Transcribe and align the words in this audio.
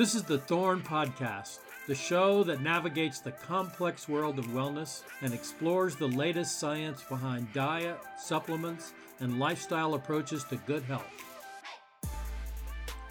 This 0.00 0.14
is 0.14 0.22
the 0.22 0.38
Thorne 0.38 0.80
Podcast, 0.80 1.58
the 1.86 1.94
show 1.94 2.42
that 2.44 2.62
navigates 2.62 3.20
the 3.20 3.32
complex 3.32 4.08
world 4.08 4.38
of 4.38 4.46
wellness 4.46 5.02
and 5.20 5.34
explores 5.34 5.94
the 5.94 6.08
latest 6.08 6.58
science 6.58 7.02
behind 7.02 7.52
diet, 7.52 7.98
supplements, 8.18 8.94
and 9.20 9.38
lifestyle 9.38 9.92
approaches 9.92 10.42
to 10.44 10.56
good 10.56 10.82
health. 10.84 11.04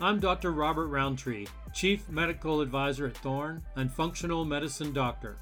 I'm 0.01 0.19
Dr. 0.19 0.51
Robert 0.51 0.87
Rountree, 0.87 1.45
Chief 1.75 2.09
Medical 2.09 2.59
Advisor 2.59 3.05
at 3.05 3.17
Thorne 3.17 3.61
and 3.75 3.93
Functional 3.93 4.43
Medicine 4.43 4.91
Doctor. 4.91 5.37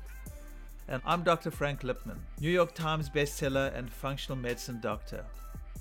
And 0.89 1.01
I'm 1.05 1.23
Dr. 1.23 1.49
Frank 1.49 1.79
Lipman, 1.79 2.17
New 2.41 2.51
York 2.51 2.73
Times 2.73 3.09
bestseller 3.09 3.73
and 3.73 3.89
functional 3.89 4.37
medicine 4.37 4.81
doctor. 4.81 5.23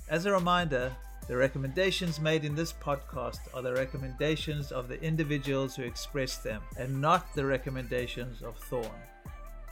As 0.07 0.25
a 0.25 0.31
reminder, 0.31 0.95
the 1.27 1.35
recommendations 1.35 2.21
made 2.21 2.45
in 2.45 2.55
this 2.55 2.71
podcast 2.71 3.39
are 3.53 3.61
the 3.61 3.73
recommendations 3.73 4.71
of 4.71 4.87
the 4.87 5.01
individuals 5.03 5.75
who 5.75 5.83
express 5.83 6.37
them 6.37 6.61
and 6.77 7.01
not 7.01 7.33
the 7.35 7.45
recommendations 7.45 8.41
of 8.41 8.57
Thorne. 8.57 8.89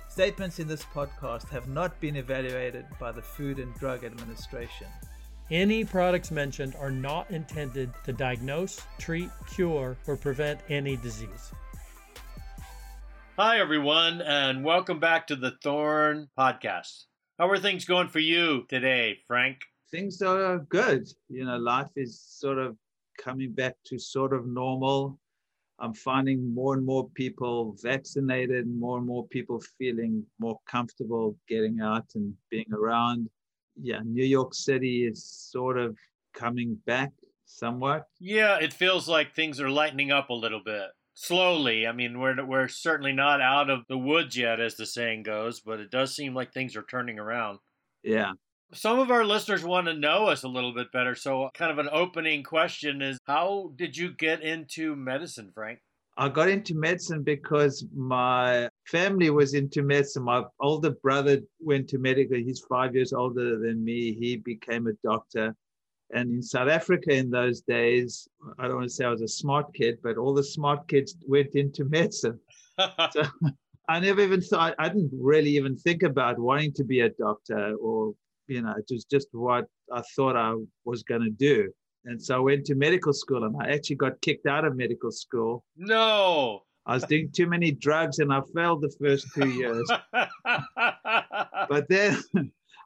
Statements 0.10 0.60
in 0.60 0.68
this 0.68 0.84
podcast 0.84 1.48
have 1.50 1.70
not 1.70 1.98
been 2.02 2.18
evaluated 2.18 2.86
by 3.00 3.14
the 3.14 3.22
Food 3.22 3.60
and 3.60 3.74
Drug 3.76 4.04
Administration. 4.04 4.88
Any 5.50 5.86
products 5.86 6.30
mentioned 6.30 6.76
are 6.76 6.92
not 6.92 7.32
intended 7.32 7.94
to 8.04 8.12
diagnose, 8.12 8.82
treat, 9.00 9.30
cure, 9.48 9.96
or 10.08 10.18
prevent 10.18 10.60
any 10.70 10.98
disease. 10.98 11.54
Hi, 13.38 13.60
everyone, 13.60 14.22
and 14.22 14.66
welcome 14.66 15.00
back 15.00 15.28
to 15.28 15.38
the 15.38 15.52
Thorne 15.64 16.28
Podcast. 16.38 17.06
How 17.40 17.50
are 17.50 17.60
things 17.60 17.86
going 17.86 18.10
for 18.10 18.20
you 18.20 18.66
today, 18.68 19.20
Frank? 19.28 19.60
Things 19.92 20.22
are 20.22 20.60
good. 20.70 21.08
You 21.30 21.46
know, 21.46 21.58
life 21.58 21.92
is 21.96 22.20
sort 22.20 22.58
of 22.58 22.78
coming 23.18 23.52
back 23.52 23.76
to 23.86 23.98
sort 23.98 24.34
of 24.34 24.46
normal. 24.48 25.20
I'm 25.80 25.94
finding 25.94 26.54
more 26.54 26.74
and 26.74 26.86
more 26.86 27.10
people 27.10 27.76
vaccinated, 27.82 28.68
more 28.68 28.98
and 28.98 29.06
more 29.06 29.28
people 29.28 29.62
feeling 29.78 30.26
more 30.40 30.60
comfortable 30.70 31.36
getting 31.50 31.82
out 31.82 32.06
and 32.16 32.34
being 32.50 32.72
around. 32.74 33.30
Yeah, 33.82 34.00
New 34.06 34.26
York 34.26 34.54
City 34.54 35.06
is 35.06 35.24
sort 35.24 35.78
of 35.78 35.98
coming 36.34 36.78
back 36.86 37.12
somewhat. 37.46 38.06
Yeah, 38.20 38.58
it 38.58 38.74
feels 38.74 39.10
like 39.10 39.34
things 39.34 39.60
are 39.60 39.70
lightening 39.70 40.12
up 40.12 40.30
a 40.30 40.34
little 40.34 40.62
bit. 40.64 40.88
Slowly. 41.14 41.88
I 41.88 41.92
mean, 41.92 42.20
we're 42.20 42.46
we're 42.46 42.68
certainly 42.68 43.14
not 43.14 43.42
out 43.42 43.70
of 43.70 43.82
the 43.88 43.98
woods 43.98 44.36
yet 44.38 44.60
as 44.60 44.76
the 44.76 44.86
saying 44.86 45.24
goes, 45.24 45.62
but 45.62 45.80
it 45.80 45.92
does 45.92 46.16
seem 46.16 46.34
like 46.34 46.52
things 46.52 46.76
are 46.76 46.84
turning 46.84 47.20
around. 47.20 47.60
Yeah. 48.04 48.34
Some 48.74 49.00
of 49.00 49.12
our 49.12 49.24
listeners 49.24 49.64
want 49.64 49.88
to 49.88 49.94
know 49.94 50.26
us 50.28 50.44
a 50.44 50.48
little 50.48 50.74
bit 50.74 50.92
better. 50.92 51.16
So, 51.16 51.44
uh, 51.44 51.50
kind 51.54 51.72
of 51.72 51.78
an 51.78 51.90
opening 51.92 52.44
question 52.44 53.02
is 53.02 53.18
How 53.26 53.72
did 53.76 53.96
you 53.96 54.12
get 54.14 54.42
into 54.42 54.96
medicine, 54.96 55.52
Frank? 55.54 55.80
I 56.18 56.30
got 56.30 56.50
into 56.50 56.76
medicine 56.76 57.24
because 57.24 57.86
my 57.94 58.70
family 58.88 59.30
was 59.30 59.54
into 59.54 59.84
medicine. 59.84 60.24
My 60.24 60.44
older 60.62 60.92
brother 60.92 61.42
went 61.60 61.90
to 61.90 61.98
medical. 61.98 62.38
He's 62.38 62.64
five 62.70 62.96
years 62.96 63.12
older 63.12 63.60
than 63.60 63.84
me. 63.84 64.14
He 64.14 64.38
became 64.38 64.88
a 64.88 64.94
doctor. 65.04 65.56
And 66.14 66.32
in 66.32 66.42
South 66.42 66.70
Africa 66.70 67.14
in 67.14 67.30
those 67.30 67.62
days, 67.62 68.28
I 68.60 68.68
don't 68.68 68.78
want 68.78 68.88
to 68.88 68.94
say 68.94 69.06
I 69.06 69.10
was 69.10 69.22
a 69.22 69.28
smart 69.28 69.74
kid, 69.74 70.00
but 70.04 70.18
all 70.18 70.34
the 70.34 70.44
smart 70.44 70.88
kids 70.88 71.18
went 71.28 71.56
into 71.56 71.84
medicine. 71.90 72.40
so 73.12 73.24
I 73.90 74.00
never 74.00 74.22
even 74.22 74.42
thought, 74.42 74.76
I 74.80 74.88
didn't 74.88 75.12
really 75.14 75.52
even 75.52 75.76
think 75.76 76.04
about 76.04 76.40
wanting 76.40 76.74
to 76.74 76.84
be 76.84 77.02
a 77.02 77.10
doctor 77.10 77.76
or 77.76 78.14
you 78.48 78.62
know, 78.62 78.74
it 78.78 78.86
was 78.92 79.06
just 79.06 79.28
what 79.32 79.66
I 79.92 80.02
thought 80.16 80.36
I 80.36 80.56
was 80.84 81.04
going 81.04 81.24
to 81.24 81.30
do. 81.30 81.72
And 82.06 82.22
so 82.22 82.36
I 82.36 82.40
went 82.40 82.66
to 82.66 82.76
medical 82.76 83.14
school 83.14 83.46
and 83.46 83.56
I 83.60 83.72
actually 83.72 83.96
got 83.96 84.22
kicked 84.22 84.46
out 84.46 84.66
of 84.66 84.76
medical 84.76 85.12
school. 85.12 85.64
No. 85.76 86.62
I 86.86 86.94
was 86.94 87.04
doing 87.04 87.32
too 87.32 87.48
many 87.48 87.72
drugs 87.72 88.20
and 88.20 88.32
I 88.32 88.42
failed 88.54 88.82
the 88.82 88.96
first 89.02 89.28
two 89.34 89.50
years. 89.50 89.90
but 90.14 91.90
then 91.90 92.22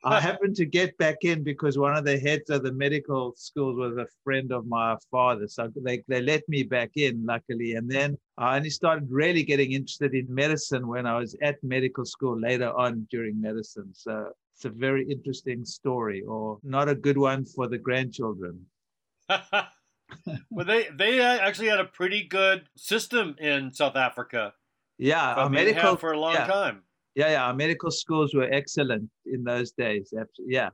I 0.05 0.21
happened 0.21 0.55
to 0.55 0.65
get 0.65 0.97
back 0.97 1.17
in 1.23 1.43
because 1.43 1.77
one 1.77 1.97
of 1.97 2.05
the 2.05 2.17
heads 2.17 2.49
of 2.49 2.63
the 2.63 2.71
medical 2.71 3.33
schools 3.35 3.75
was 3.77 3.97
a 3.97 4.07
friend 4.23 4.53
of 4.53 4.65
my 4.65 4.95
father. 5.11 5.49
So 5.49 5.69
they, 5.75 6.01
they 6.07 6.21
let 6.21 6.47
me 6.47 6.63
back 6.63 6.91
in, 6.95 7.25
luckily. 7.25 7.73
And 7.73 7.91
then 7.91 8.17
I 8.37 8.55
only 8.55 8.69
started 8.69 9.11
really 9.11 9.43
getting 9.43 9.73
interested 9.73 10.13
in 10.13 10.33
medicine 10.33 10.87
when 10.87 11.05
I 11.05 11.19
was 11.19 11.35
at 11.41 11.61
medical 11.61 12.05
school 12.05 12.39
later 12.39 12.71
on 12.71 13.05
during 13.11 13.41
medicine. 13.41 13.89
So 13.93 14.31
it's 14.59 14.65
a 14.65 14.69
very 14.69 15.05
interesting 15.09 15.63
story, 15.63 16.21
or 16.27 16.59
not 16.63 16.89
a 16.89 16.95
good 16.95 17.17
one 17.17 17.45
for 17.45 17.69
the 17.69 17.77
grandchildren. 17.77 18.59
well, 19.29 20.65
they 20.65 20.89
they 20.93 21.21
uh, 21.21 21.37
actually 21.39 21.69
had 21.69 21.79
a 21.79 21.85
pretty 21.85 22.23
good 22.23 22.67
system 22.75 23.37
in 23.39 23.71
South 23.71 23.95
Africa. 23.95 24.53
Yeah, 24.97 25.33
our 25.35 25.49
medical 25.49 25.95
for 25.95 26.11
a 26.11 26.19
long 26.19 26.33
yeah. 26.33 26.45
time. 26.45 26.83
Yeah, 27.15 27.29
yeah, 27.29 27.45
our 27.45 27.53
medical 27.53 27.89
schools 27.89 28.33
were 28.33 28.51
excellent 28.51 29.09
in 29.25 29.45
those 29.45 29.71
days. 29.71 30.13
Yeah. 30.45 30.71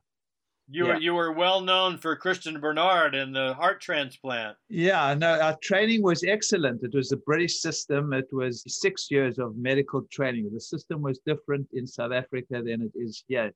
You 0.67 0.88
yeah. 0.88 0.94
were 0.94 1.00
you 1.00 1.13
were 1.13 1.31
well 1.31 1.62
known 1.62 2.00
for 2.00 2.16
Christiaan 2.16 2.59
Barnard 2.59 3.13
and 3.13 3.35
the 3.35 3.53
heart 3.53 3.81
transplant. 3.81 4.57
Yeah, 4.67 5.13
no, 5.13 5.40
our 5.40 5.57
training 5.62 6.02
was 6.02 6.23
excellent. 6.23 6.81
It 6.81 6.96
was 6.96 7.12
a 7.12 7.17
British 7.17 7.59
system. 7.59 8.13
It 8.13 8.29
was 8.31 8.63
six 8.66 9.12
years 9.12 9.38
of 9.38 9.56
medical 9.56 10.02
training. 10.12 10.50
The 10.52 10.59
system 10.59 11.03
was 11.03 11.19
different 11.19 11.67
in 11.73 11.85
South 11.85 12.13
Africa 12.13 12.63
than 12.66 12.81
it 12.81 12.94
is 12.96 13.23
here 13.28 13.52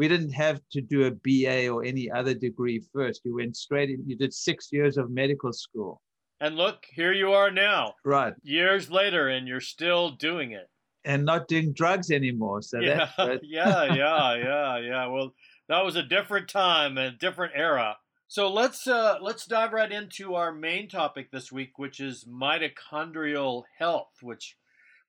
we 0.00 0.08
didn't 0.08 0.32
have 0.32 0.62
to 0.72 0.80
do 0.80 1.04
a 1.04 1.10
BA 1.10 1.68
or 1.68 1.84
any 1.84 2.10
other 2.10 2.32
degree 2.32 2.82
first. 2.90 3.20
You 3.22 3.34
went 3.34 3.54
straight 3.54 3.90
in, 3.90 4.02
you 4.06 4.16
did 4.16 4.32
six 4.32 4.68
years 4.72 4.96
of 4.96 5.10
medical 5.10 5.52
school. 5.52 6.00
And 6.40 6.56
look, 6.56 6.86
here 6.90 7.12
you 7.12 7.32
are 7.32 7.50
now. 7.50 7.96
Right. 8.02 8.32
Years 8.42 8.90
later, 8.90 9.28
and 9.28 9.46
you're 9.46 9.60
still 9.60 10.12
doing 10.12 10.52
it. 10.52 10.70
And 11.04 11.26
not 11.26 11.48
doing 11.48 11.74
drugs 11.74 12.10
anymore. 12.10 12.62
So 12.62 12.80
yeah, 12.80 13.10
that, 13.18 13.40
yeah, 13.42 13.92
yeah, 13.92 14.36
yeah, 14.36 14.78
yeah. 14.78 15.06
Well, 15.08 15.34
that 15.68 15.84
was 15.84 15.96
a 15.96 16.02
different 16.02 16.48
time 16.48 16.96
and 16.96 17.18
different 17.18 17.52
era. 17.54 17.98
So 18.26 18.50
let's 18.50 18.86
uh, 18.86 19.18
let's 19.20 19.44
dive 19.44 19.74
right 19.74 19.92
into 19.92 20.34
our 20.34 20.50
main 20.50 20.88
topic 20.88 21.30
this 21.30 21.52
week, 21.52 21.78
which 21.78 22.00
is 22.00 22.24
mitochondrial 22.24 23.64
health, 23.78 24.12
which 24.22 24.56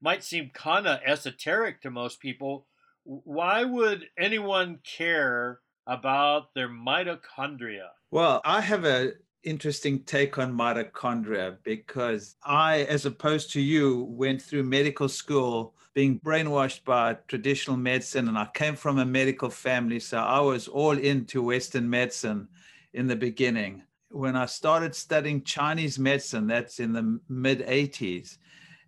might 0.01 0.25
seem 0.25 0.51
kind 0.53 0.85
of 0.85 0.99
esoteric 1.05 1.81
to 1.83 1.91
most 1.91 2.19
people, 2.19 2.65
why 3.03 3.63
would 3.63 4.05
anyone 4.17 4.79
care 4.83 5.59
about 5.87 6.53
their 6.53 6.69
mitochondria? 6.69 7.87
Well, 8.11 8.41
I 8.45 8.61
have 8.61 8.85
a 8.85 9.13
interesting 9.43 10.03
take 10.03 10.37
on 10.37 10.53
mitochondria 10.53 11.57
because 11.63 12.35
I, 12.43 12.81
as 12.83 13.05
opposed 13.05 13.51
to 13.53 13.61
you, 13.61 14.03
went 14.03 14.41
through 14.41 14.63
medical 14.63 15.09
school 15.09 15.75
being 15.93 16.19
brainwashed 16.19 16.83
by 16.85 17.17
traditional 17.27 17.75
medicine, 17.75 18.27
and 18.27 18.37
I 18.37 18.47
came 18.53 18.75
from 18.75 18.99
a 18.99 19.05
medical 19.05 19.49
family, 19.49 19.99
so 19.99 20.19
I 20.19 20.39
was 20.39 20.67
all 20.67 20.97
into 20.97 21.43
Western 21.43 21.89
medicine 21.89 22.47
in 22.93 23.07
the 23.07 23.15
beginning. 23.15 23.83
When 24.09 24.35
I 24.35 24.45
started 24.45 24.95
studying 24.95 25.43
Chinese 25.43 25.97
medicine, 25.97 26.47
that's 26.47 26.79
in 26.79 26.93
the 26.93 27.19
mid 27.27 27.59
80s, 27.59 28.37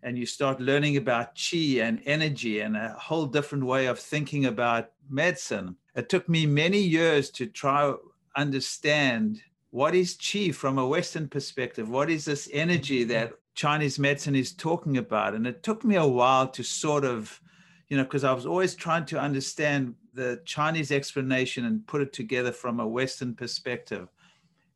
and 0.04 0.18
you 0.18 0.26
start 0.26 0.60
learning 0.60 0.98
about 0.98 1.38
chi 1.38 1.80
and 1.80 2.02
energy 2.06 2.60
and 2.60 2.76
a 2.76 2.90
whole 3.00 3.26
different 3.26 3.66
way 3.66 3.86
of 3.86 3.98
thinking 3.98 4.46
about 4.46 4.92
medicine. 5.10 5.76
It 5.96 6.10
took 6.10 6.28
me 6.28 6.46
many 6.46 6.80
years 6.80 7.30
to 7.32 7.46
try 7.48 7.94
understand 8.36 9.42
what 9.70 9.96
is 9.96 10.18
chi 10.18 10.52
from 10.52 10.78
a 10.78 10.88
Western 10.88 11.28
perspective. 11.28 11.90
What 11.90 12.10
is 12.10 12.26
this 12.26 12.50
energy 12.52 13.02
mm-hmm. 13.02 13.12
that 13.12 13.34
Chinese 13.56 13.98
medicine 13.98 14.36
is 14.36 14.54
talking 14.54 14.98
about? 14.98 15.34
And 15.34 15.48
it 15.48 15.64
took 15.64 15.84
me 15.84 15.96
a 15.96 16.06
while 16.06 16.48
to 16.50 16.64
sort 16.64 17.06
of, 17.06 17.40
you 17.90 17.98
know, 17.98 18.04
because 18.04 18.24
I 18.24 18.34
was 18.34 18.46
always 18.46 18.76
trying 18.76 19.06
to 19.06 19.20
understand 19.20 19.96
the 20.14 20.42
Chinese 20.46 20.92
explanation 20.92 21.66
and 21.66 21.86
put 21.88 22.02
it 22.02 22.14
together 22.14 22.52
from 22.52 22.80
a 22.80 22.88
Western 22.88 23.34
perspective. 23.34 24.08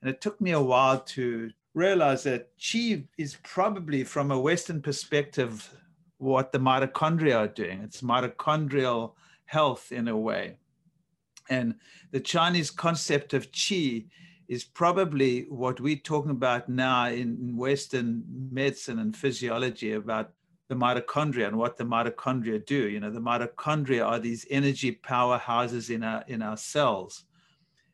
And 0.01 0.09
it 0.09 0.21
took 0.21 0.39
me 0.39 0.51
a 0.51 0.61
while 0.61 0.99
to 0.99 1.51
realize 1.77 2.23
that 2.23 2.49
chi 2.59 3.03
is 3.17 3.37
probably, 3.43 4.03
from 4.03 4.31
a 4.31 4.39
Western 4.39 4.81
perspective, 4.81 5.69
what 6.17 6.51
the 6.51 6.59
mitochondria 6.59 7.37
are 7.37 7.47
doing. 7.47 7.81
It's 7.83 8.01
mitochondrial 8.01 9.13
health 9.45 9.91
in 9.91 10.07
a 10.07 10.17
way. 10.17 10.57
And 11.49 11.75
the 12.11 12.19
Chinese 12.19 12.71
concept 12.71 13.33
of 13.33 13.49
chi 13.51 14.05
is 14.47 14.63
probably 14.63 15.41
what 15.49 15.79
we're 15.79 15.97
talking 15.97 16.31
about 16.31 16.67
now 16.67 17.09
in 17.09 17.55
Western 17.55 18.23
medicine 18.51 18.97
and 18.99 19.15
physiology 19.15 19.91
about 19.93 20.31
the 20.69 20.75
mitochondria 20.75 21.47
and 21.47 21.57
what 21.57 21.77
the 21.77 21.85
mitochondria 21.85 22.65
do. 22.65 22.89
You 22.89 22.99
know, 22.99 23.11
the 23.11 23.21
mitochondria 23.21 24.05
are 24.05 24.19
these 24.19 24.47
energy 24.49 24.99
powerhouses 25.03 25.93
in 25.93 26.03
our 26.03 26.23
in 26.27 26.41
our 26.41 26.57
cells. 26.57 27.23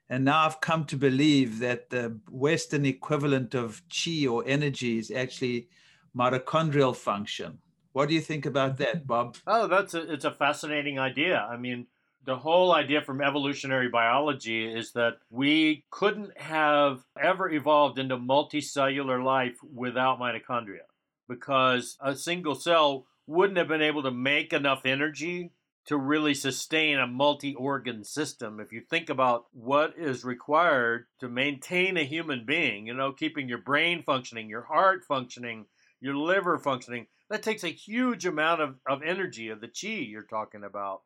And 0.10 0.26
now 0.26 0.46
I've 0.46 0.62
come 0.62 0.86
to 0.86 0.98
believe 0.98 1.60
that 1.60 1.90
the 1.90 2.20
Western 2.30 2.86
equivalent 2.86 3.56
of 3.56 3.82
chi 3.90 4.28
or 4.28 4.44
energy 4.46 4.98
is 4.98 5.10
actually 5.12 5.70
mitochondrial 6.16 6.96
function. 6.96 7.60
What 7.94 8.10
do 8.10 8.16
you 8.16 8.22
think 8.22 8.46
about 8.46 8.78
that, 8.78 8.98
mm-hmm. 8.98 9.08
Bob? 9.08 9.38
Oh, 9.48 9.68
that's 9.68 9.94
a, 9.94 10.12
it's 10.12 10.26
a 10.26 10.32
fascinating 10.32 11.00
idea. 11.00 11.48
I 11.50 11.58
mean, 11.58 11.88
the 12.26 12.36
whole 12.38 12.74
idea 12.74 13.02
from 13.02 13.22
evolutionary 13.22 13.90
biology 13.90 14.66
is 14.66 14.94
that 14.94 15.18
we 15.30 15.86
couldn't 15.90 16.38
have 16.38 17.04
ever 17.22 17.50
evolved 17.50 18.00
into 18.00 18.18
multicellular 18.18 19.24
life 19.24 19.58
without 19.74 20.20
mitochondria. 20.20 20.86
because 21.28 21.98
a 22.02 22.16
single 22.16 22.56
cell 22.56 23.06
wouldn't 23.28 23.58
have 23.58 23.68
been 23.68 23.82
able 23.82 24.04
to 24.04 24.12
make 24.12 24.54
enough 24.54 24.86
energy 24.86 25.52
to 25.86 25.98
really 25.98 26.34
sustain 26.34 26.98
a 26.98 27.08
multi 27.08 27.54
organ 27.56 28.04
system. 28.04 28.60
If 28.60 28.72
you 28.72 28.82
think 28.82 29.10
about 29.10 29.46
what 29.52 29.94
is 29.98 30.24
required 30.24 31.08
to 31.20 31.28
maintain 31.28 31.98
a 31.98 32.04
human 32.04 32.46
being, 32.46 32.88
you 32.88 32.94
know, 32.94 33.12
keeping 33.12 33.50
your 33.50 33.58
brain 33.58 34.02
functioning, 34.02 34.50
your 34.50 34.64
heart 34.64 35.04
functioning, 35.06 35.66
your 36.00 36.16
liver 36.16 36.58
functioning, 36.58 37.08
that 37.30 37.44
takes 37.44 37.64
a 37.64 37.70
huge 37.70 38.26
amount 38.26 38.62
of, 38.62 38.76
of 38.88 39.02
energy, 39.04 39.50
of 39.50 39.62
the 39.62 39.68
chi 39.68 39.88
you're 39.88 40.24
talking 40.24 40.64
about. 40.64 41.02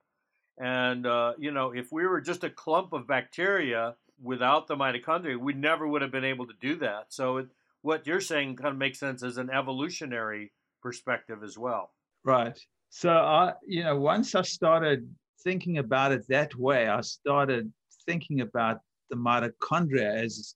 And, 0.59 1.05
uh, 1.05 1.33
you 1.37 1.51
know, 1.51 1.71
if 1.71 1.91
we 1.91 2.05
were 2.05 2.21
just 2.21 2.43
a 2.43 2.49
clump 2.49 2.93
of 2.93 3.07
bacteria 3.07 3.95
without 4.21 4.67
the 4.67 4.75
mitochondria, 4.75 5.37
we 5.37 5.53
never 5.53 5.87
would 5.87 6.01
have 6.01 6.11
been 6.11 6.23
able 6.23 6.47
to 6.47 6.53
do 6.59 6.75
that. 6.77 7.05
So, 7.09 7.37
it, 7.37 7.47
what 7.81 8.07
you're 8.07 8.21
saying 8.21 8.55
kind 8.55 8.71
of 8.71 8.77
makes 8.77 8.99
sense 8.99 9.23
as 9.23 9.37
an 9.37 9.49
evolutionary 9.49 10.51
perspective 10.81 11.43
as 11.43 11.57
well. 11.57 11.91
Right. 12.23 12.59
So 12.89 13.11
I, 13.11 13.53
you 13.65 13.83
know, 13.83 13.97
once 13.99 14.35
I 14.35 14.41
started 14.41 15.07
thinking 15.43 15.77
about 15.77 16.11
it 16.11 16.27
that 16.29 16.55
way, 16.55 16.87
I 16.87 17.01
started 17.01 17.71
thinking 18.05 18.41
about 18.41 18.79
the 19.09 19.15
mitochondria 19.15 20.23
as 20.23 20.55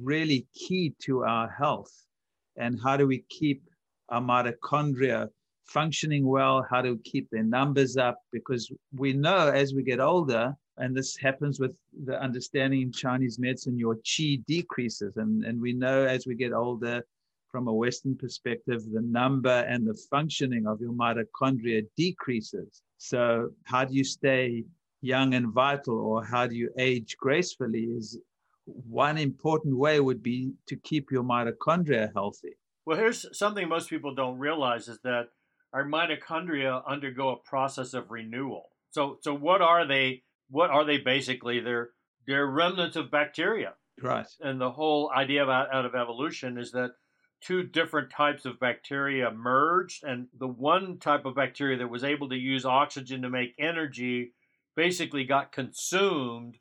really 0.00 0.46
key 0.54 0.94
to 1.00 1.24
our 1.24 1.48
health. 1.48 1.92
And 2.56 2.78
how 2.82 2.96
do 2.96 3.06
we 3.06 3.24
keep 3.28 3.62
our 4.08 4.20
mitochondria 4.20 5.28
functioning 5.64 6.26
well? 6.26 6.66
How 6.70 6.82
to 6.82 6.98
keep 7.04 7.28
their 7.30 7.42
numbers 7.42 7.96
up? 7.96 8.18
Because 8.32 8.70
we 8.94 9.12
know 9.12 9.48
as 9.48 9.74
we 9.74 9.82
get 9.82 10.00
older 10.00 10.54
and 10.76 10.96
this 10.96 11.16
happens 11.16 11.60
with 11.60 11.74
the 12.04 12.20
understanding 12.20 12.82
in 12.82 12.92
chinese 12.92 13.38
medicine 13.38 13.78
your 13.78 13.96
qi 13.96 14.44
decreases. 14.46 15.16
And, 15.16 15.44
and 15.44 15.60
we 15.60 15.72
know 15.72 16.04
as 16.04 16.26
we 16.26 16.34
get 16.34 16.52
older 16.52 17.04
from 17.54 17.68
a 17.68 17.72
Western 17.72 18.16
perspective, 18.16 18.82
the 18.92 19.00
number 19.00 19.60
and 19.68 19.86
the 19.86 19.96
functioning 20.10 20.66
of 20.66 20.80
your 20.80 20.90
mitochondria 20.90 21.82
decreases. 21.96 22.82
So, 22.98 23.50
how 23.62 23.84
do 23.84 23.94
you 23.94 24.02
stay 24.02 24.64
young 25.02 25.34
and 25.34 25.52
vital, 25.52 25.96
or 26.00 26.24
how 26.24 26.48
do 26.48 26.56
you 26.56 26.70
age 26.76 27.16
gracefully? 27.16 27.82
Is 27.82 28.18
one 28.64 29.18
important 29.18 29.76
way 29.76 30.00
would 30.00 30.20
be 30.20 30.50
to 30.66 30.74
keep 30.74 31.12
your 31.12 31.22
mitochondria 31.22 32.12
healthy. 32.12 32.54
Well, 32.86 32.98
here's 32.98 33.24
something 33.38 33.68
most 33.68 33.88
people 33.88 34.16
don't 34.16 34.40
realize 34.40 34.88
is 34.88 34.98
that 35.04 35.28
our 35.72 35.84
mitochondria 35.84 36.82
undergo 36.88 37.28
a 37.28 37.36
process 37.36 37.94
of 37.94 38.10
renewal. 38.10 38.64
So, 38.90 39.18
so 39.20 39.32
what 39.32 39.62
are 39.62 39.86
they? 39.86 40.24
What 40.50 40.70
are 40.70 40.84
they 40.84 40.98
basically? 40.98 41.60
They're 41.60 41.90
they're 42.26 42.48
remnants 42.48 42.96
of 42.96 43.12
bacteria. 43.12 43.74
Right. 44.02 44.26
And 44.40 44.60
the 44.60 44.72
whole 44.72 45.12
idea 45.16 45.44
about 45.44 45.72
out 45.72 45.84
of 45.84 45.94
evolution 45.94 46.58
is 46.58 46.72
that 46.72 46.90
two 47.40 47.62
different 47.62 48.10
types 48.10 48.44
of 48.44 48.58
bacteria 48.58 49.30
merged, 49.30 50.04
and 50.04 50.28
the 50.38 50.48
one 50.48 50.98
type 50.98 51.24
of 51.24 51.34
bacteria 51.34 51.76
that 51.78 51.90
was 51.90 52.04
able 52.04 52.28
to 52.30 52.36
use 52.36 52.64
oxygen 52.64 53.22
to 53.22 53.28
make 53.28 53.54
energy 53.58 54.32
basically 54.76 55.24
got 55.24 55.52
consumed 55.52 56.58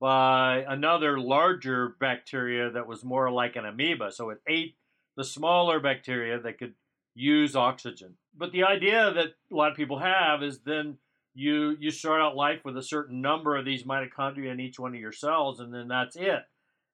by 0.00 0.64
another 0.68 1.18
larger 1.18 1.96
bacteria 2.00 2.70
that 2.70 2.86
was 2.86 3.04
more 3.04 3.30
like 3.30 3.56
an 3.56 3.64
amoeba. 3.64 4.12
So 4.12 4.30
it 4.30 4.38
ate 4.46 4.76
the 5.16 5.24
smaller 5.24 5.80
bacteria 5.80 6.38
that 6.40 6.58
could 6.58 6.74
use 7.14 7.56
oxygen. 7.56 8.14
But 8.36 8.52
the 8.52 8.64
idea 8.64 9.12
that 9.12 9.28
a 9.50 9.54
lot 9.54 9.70
of 9.70 9.76
people 9.76 9.98
have 9.98 10.42
is 10.42 10.60
then 10.60 10.98
you 11.34 11.76
you 11.80 11.90
start 11.90 12.20
out 12.20 12.36
life 12.36 12.60
with 12.64 12.76
a 12.76 12.82
certain 12.82 13.20
number 13.20 13.56
of 13.56 13.64
these 13.64 13.84
mitochondria 13.84 14.52
in 14.52 14.60
each 14.60 14.78
one 14.78 14.94
of 14.94 15.00
your 15.00 15.12
cells, 15.12 15.60
and 15.60 15.72
then 15.72 15.88
that's 15.88 16.16
it. 16.16 16.42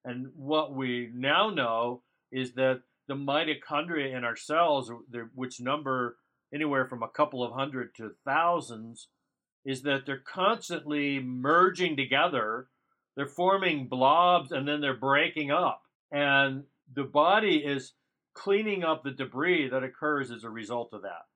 And 0.04 0.28
what 0.36 0.74
we 0.74 1.10
now 1.14 1.50
know 1.50 2.02
is 2.30 2.52
that 2.54 2.82
the 3.08 3.14
mitochondria 3.14 4.16
in 4.16 4.24
our 4.24 4.36
cells, 4.36 4.90
which 5.34 5.60
number 5.60 6.16
anywhere 6.54 6.86
from 6.86 7.02
a 7.02 7.08
couple 7.08 7.42
of 7.42 7.52
hundred 7.52 7.94
to 7.96 8.10
thousands, 8.24 9.08
is 9.64 9.82
that 9.82 10.06
they're 10.06 10.18
constantly 10.18 11.20
merging 11.20 11.96
together. 11.96 12.68
They're 13.16 13.26
forming 13.26 13.88
blobs 13.88 14.52
and 14.52 14.66
then 14.66 14.80
they're 14.80 14.96
breaking 14.96 15.50
up. 15.50 15.82
And 16.10 16.64
the 16.92 17.04
body 17.04 17.56
is 17.56 17.94
cleaning 18.34 18.84
up 18.84 19.02
the 19.02 19.10
debris 19.10 19.68
that 19.70 19.84
occurs 19.84 20.30
as 20.30 20.44
a 20.44 20.50
result 20.50 20.92
of 20.92 21.02
that. 21.02 21.26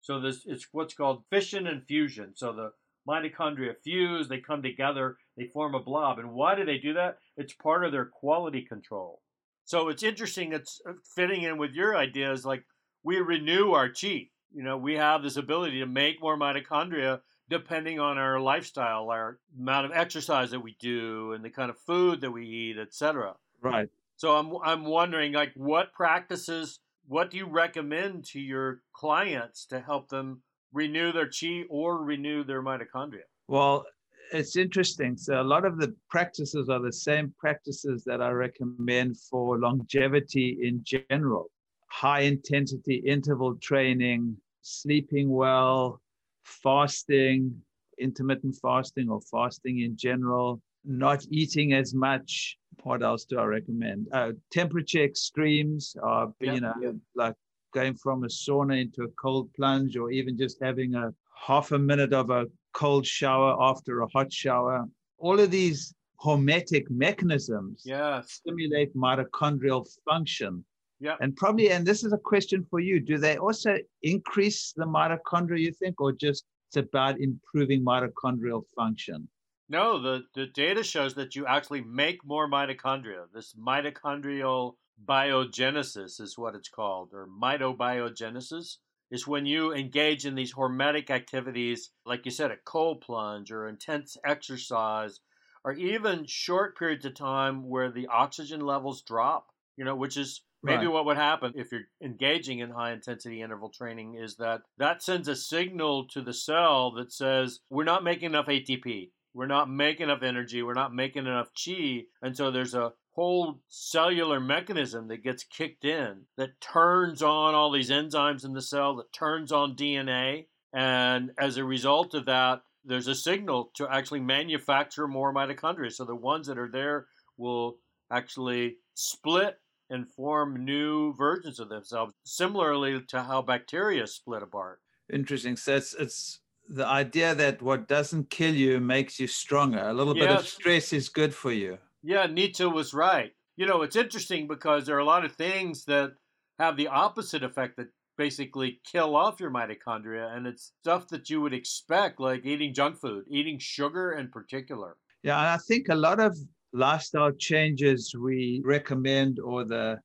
So 0.00 0.20
this 0.20 0.42
it's 0.46 0.66
what's 0.72 0.94
called 0.94 1.24
fission 1.30 1.66
and 1.66 1.84
fusion. 1.86 2.32
So 2.34 2.52
the 2.52 2.72
mitochondria 3.08 3.74
fuse, 3.82 4.28
they 4.28 4.38
come 4.38 4.62
together, 4.62 5.16
they 5.36 5.46
form 5.46 5.74
a 5.74 5.82
blob. 5.82 6.18
And 6.18 6.32
why 6.32 6.54
do 6.54 6.64
they 6.64 6.78
do 6.78 6.94
that? 6.94 7.18
It's 7.36 7.52
part 7.54 7.84
of 7.84 7.92
their 7.92 8.06
quality 8.06 8.62
control. 8.62 9.20
So 9.64 9.88
it's 9.88 10.02
interesting. 10.02 10.52
It's 10.52 10.80
uh, 10.88 10.92
fitting 11.14 11.42
in 11.42 11.58
with 11.58 11.72
your 11.72 11.96
ideas. 11.96 12.44
Like 12.44 12.64
we 13.02 13.18
renew 13.18 13.72
our 13.72 13.88
chi. 13.88 14.28
You 14.52 14.64
know, 14.64 14.76
we 14.76 14.94
have 14.94 15.22
this 15.22 15.36
ability 15.36 15.78
to 15.78 15.86
make 15.86 16.20
more 16.20 16.36
mitochondria 16.36 17.20
depending 17.48 17.98
on 17.98 18.16
our 18.16 18.40
lifestyle, 18.40 19.10
our 19.10 19.38
amount 19.58 19.86
of 19.86 19.92
exercise 19.92 20.52
that 20.52 20.60
we 20.60 20.76
do, 20.80 21.32
and 21.32 21.44
the 21.44 21.50
kind 21.50 21.68
of 21.68 21.78
food 21.78 22.20
that 22.20 22.30
we 22.30 22.46
eat, 22.46 22.78
etc. 22.78 23.34
Right. 23.60 23.88
So 24.16 24.36
I'm 24.36 24.52
I'm 24.64 24.84
wondering, 24.84 25.32
like, 25.32 25.52
what 25.54 25.92
practices, 25.92 26.80
what 27.06 27.30
do 27.30 27.36
you 27.36 27.46
recommend 27.46 28.24
to 28.26 28.40
your 28.40 28.82
clients 28.92 29.66
to 29.66 29.80
help 29.80 30.08
them 30.08 30.42
renew 30.72 31.12
their 31.12 31.28
chi 31.28 31.64
or 31.68 32.02
renew 32.02 32.44
their 32.44 32.62
mitochondria? 32.62 33.26
Well, 33.48 33.84
it's 34.32 34.56
interesting. 34.56 35.16
So 35.16 35.40
a 35.40 35.42
lot 35.42 35.64
of 35.64 35.78
the 35.78 35.94
practices 36.08 36.68
are 36.68 36.80
the 36.80 36.92
same 36.92 37.34
practices 37.38 38.04
that 38.04 38.20
I 38.22 38.30
recommend 38.30 39.18
for 39.18 39.58
longevity 39.58 40.58
in 40.62 40.82
general. 40.84 41.50
High 41.90 42.20
intensity 42.20 42.96
interval 42.96 43.56
training, 43.56 44.36
sleeping 44.62 45.30
well, 45.30 46.00
fasting, 46.44 47.54
intermittent 47.98 48.56
fasting 48.62 49.10
or 49.10 49.20
fasting 49.20 49.80
in 49.80 49.96
general, 49.96 50.60
not 50.84 51.24
eating 51.30 51.72
as 51.72 51.94
much. 51.94 52.56
What 52.82 53.02
else 53.02 53.24
do 53.24 53.38
I 53.38 53.44
recommend? 53.44 54.08
Uh, 54.12 54.32
temperature 54.50 55.04
extremes 55.04 55.96
are, 56.02 56.32
yep, 56.40 56.54
you 56.54 56.60
know, 56.60 56.74
yep. 56.80 56.94
like 57.14 57.34
going 57.74 57.94
from 57.94 58.24
a 58.24 58.28
sauna 58.28 58.80
into 58.80 59.02
a 59.02 59.08
cold 59.08 59.52
plunge 59.54 59.96
or 59.96 60.10
even 60.10 60.36
just 60.36 60.62
having 60.62 60.94
a 60.94 61.12
half 61.34 61.72
a 61.72 61.78
minute 61.78 62.12
of 62.12 62.30
a 62.30 62.46
cold 62.72 63.06
shower 63.06 63.56
after 63.60 64.00
a 64.02 64.08
hot 64.08 64.32
shower. 64.32 64.86
All 65.18 65.38
of 65.38 65.50
these 65.50 65.94
hormetic 66.22 66.90
mechanisms 66.90 67.82
yes. 67.84 68.32
stimulate 68.32 68.94
mitochondrial 68.94 69.86
function. 70.08 70.64
Yeah. 71.00 71.16
And 71.20 71.34
probably, 71.34 71.70
and 71.70 71.86
this 71.86 72.04
is 72.04 72.12
a 72.12 72.18
question 72.18 72.66
for 72.68 72.78
you, 72.78 73.00
do 73.00 73.16
they 73.16 73.38
also 73.38 73.76
increase 74.02 74.74
the 74.76 74.84
mitochondria, 74.84 75.60
you 75.60 75.72
think, 75.72 76.00
or 76.00 76.12
just 76.12 76.44
it's 76.68 76.76
about 76.76 77.20
improving 77.20 77.82
mitochondrial 77.82 78.62
function? 78.76 79.28
No, 79.70 80.00
the, 80.00 80.24
the 80.34 80.46
data 80.46 80.84
shows 80.84 81.14
that 81.14 81.34
you 81.34 81.46
actually 81.46 81.82
make 81.82 82.24
more 82.24 82.50
mitochondria. 82.50 83.24
This 83.32 83.54
mitochondrial 83.54 84.74
biogenesis 85.06 86.20
is 86.20 86.36
what 86.36 86.54
it's 86.54 86.68
called, 86.68 87.10
or 87.14 87.26
mitobiogenesis 87.26 88.76
is 89.10 89.26
when 89.26 89.46
you 89.46 89.72
engage 89.72 90.24
in 90.24 90.34
these 90.34 90.54
hormetic 90.54 91.10
activities, 91.10 91.90
like 92.06 92.24
you 92.24 92.30
said, 92.30 92.50
a 92.50 92.56
cold 92.64 93.00
plunge 93.00 93.50
or 93.50 93.68
intense 93.68 94.16
exercise, 94.24 95.20
or 95.64 95.72
even 95.72 96.24
short 96.26 96.78
periods 96.78 97.04
of 97.04 97.14
time 97.14 97.68
where 97.68 97.90
the 97.90 98.06
oxygen 98.06 98.60
levels 98.60 99.02
drop, 99.02 99.48
you 99.76 99.84
know, 99.84 99.96
which 99.96 100.16
is 100.16 100.42
maybe 100.62 100.86
right. 100.86 100.92
what 100.92 101.06
would 101.06 101.16
happen 101.16 101.52
if 101.54 101.72
you're 101.72 101.82
engaging 102.02 102.60
in 102.60 102.70
high 102.70 102.92
intensity 102.92 103.42
interval 103.42 103.70
training 103.70 104.14
is 104.14 104.36
that 104.36 104.62
that 104.78 105.02
sends 105.02 105.28
a 105.28 105.36
signal 105.36 106.06
to 106.08 106.22
the 106.22 106.34
cell 106.34 106.92
that 106.92 107.12
says, 107.12 107.60
we're 107.68 107.84
not 107.84 108.04
making 108.04 108.30
enough 108.30 108.46
ATP. 108.46 109.10
We're 109.32 109.46
not 109.46 109.70
making 109.70 110.04
enough 110.04 110.22
energy. 110.22 110.62
We're 110.62 110.74
not 110.74 110.94
making 110.94 111.26
enough 111.26 111.50
chi. 111.54 112.02
And 112.22 112.36
so 112.36 112.50
there's 112.50 112.74
a 112.74 112.92
whole 113.12 113.60
cellular 113.68 114.40
mechanism 114.40 115.08
that 115.08 115.22
gets 115.22 115.44
kicked 115.44 115.84
in 115.84 116.22
that 116.36 116.60
turns 116.60 117.22
on 117.22 117.54
all 117.54 117.70
these 117.70 117.90
enzymes 117.90 118.44
in 118.44 118.52
the 118.52 118.62
cell, 118.62 118.96
that 118.96 119.12
turns 119.12 119.52
on 119.52 119.76
DNA. 119.76 120.46
And 120.72 121.32
as 121.38 121.56
a 121.56 121.64
result 121.64 122.14
of 122.14 122.26
that, 122.26 122.62
there's 122.84 123.08
a 123.08 123.14
signal 123.14 123.70
to 123.74 123.88
actually 123.90 124.20
manufacture 124.20 125.06
more 125.06 125.34
mitochondria. 125.34 125.92
So 125.92 126.04
the 126.04 126.14
ones 126.14 126.46
that 126.46 126.58
are 126.58 126.70
there 126.70 127.06
will 127.36 127.76
actually 128.10 128.76
split 128.94 129.58
and 129.90 130.08
form 130.08 130.64
new 130.64 131.14
versions 131.14 131.58
of 131.58 131.68
themselves, 131.68 132.14
similarly 132.24 133.02
to 133.08 133.22
how 133.22 133.42
bacteria 133.42 134.06
split 134.06 134.42
apart. 134.42 134.80
Interesting. 135.12 135.56
So 135.56 135.76
it's, 135.76 135.94
it's 135.94 136.40
the 136.68 136.86
idea 136.86 137.34
that 137.34 137.60
what 137.60 137.88
doesn't 137.88 138.30
kill 138.30 138.54
you 138.54 138.78
makes 138.78 139.18
you 139.18 139.26
stronger. 139.26 139.80
A 139.80 139.92
little 139.92 140.16
yes. 140.16 140.26
bit 140.26 140.38
of 140.38 140.46
stress 140.46 140.92
is 140.92 141.08
good 141.08 141.34
for 141.34 141.50
you. 141.50 141.78
Yeah, 142.02 142.26
Nietzsche 142.26 142.64
was 142.64 142.94
right. 142.94 143.32
You 143.56 143.66
know, 143.66 143.82
it's 143.82 143.96
interesting 143.96 144.48
because 144.48 144.86
there 144.86 144.96
are 144.96 145.00
a 145.00 145.04
lot 145.04 145.24
of 145.24 145.32
things 145.32 145.84
that 145.84 146.12
have 146.58 146.76
the 146.76 146.88
opposite 146.88 147.42
effect 147.42 147.76
that 147.76 147.88
basically 148.16 148.80
kill 148.84 149.16
off 149.16 149.40
your 149.40 149.50
mitochondria, 149.50 150.34
and 150.36 150.46
it's 150.46 150.72
stuff 150.82 151.08
that 151.08 151.30
you 151.30 151.40
would 151.40 151.54
expect, 151.54 152.20
like 152.20 152.44
eating 152.44 152.74
junk 152.74 152.98
food, 152.98 153.24
eating 153.30 153.58
sugar 153.58 154.12
in 154.12 154.28
particular. 154.28 154.96
Yeah, 155.22 155.38
and 155.38 155.48
I 155.48 155.58
think 155.68 155.88
a 155.88 155.94
lot 155.94 156.20
of 156.20 156.36
lifestyle 156.72 157.32
changes 157.32 158.14
we 158.18 158.62
recommend 158.64 159.38
or 159.40 159.64
the 159.64 159.98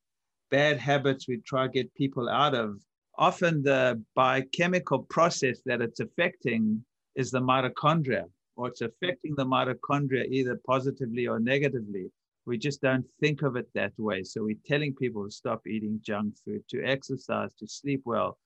bad 0.49 0.77
habits 0.77 1.27
we 1.27 1.41
try 1.45 1.67
to 1.67 1.71
get 1.71 1.93
people 1.95 2.29
out 2.29 2.55
of, 2.55 2.81
often 3.17 3.63
the 3.63 4.01
biochemical 4.15 4.99
process 5.09 5.59
that 5.65 5.81
it's 5.81 5.99
affecting 5.99 6.83
is 7.15 7.31
the 7.31 7.41
mitochondria, 7.41 8.23
or 8.55 8.67
it's 8.69 8.81
affecting 8.81 9.35
the 9.35 9.45
mitochondria 9.45 10.25
either 10.29 10.59
positively 10.65 11.27
or 11.27 11.39
negatively. 11.39 12.11
We 12.45 12.57
just 12.57 12.81
don't 12.81 13.05
think 13.19 13.41
of 13.41 13.55
it 13.55 13.67
that 13.73 13.93
way. 13.97 14.23
So 14.23 14.43
we're 14.43 14.57
telling 14.65 14.93
people 14.93 15.25
to 15.25 15.31
stop 15.31 15.65
eating 15.67 15.99
junk 16.03 16.35
food, 16.45 16.63
to 16.69 16.83
exercise, 16.83 17.53
to 17.55 17.67
sleep 17.67 18.03
well, 18.05 18.37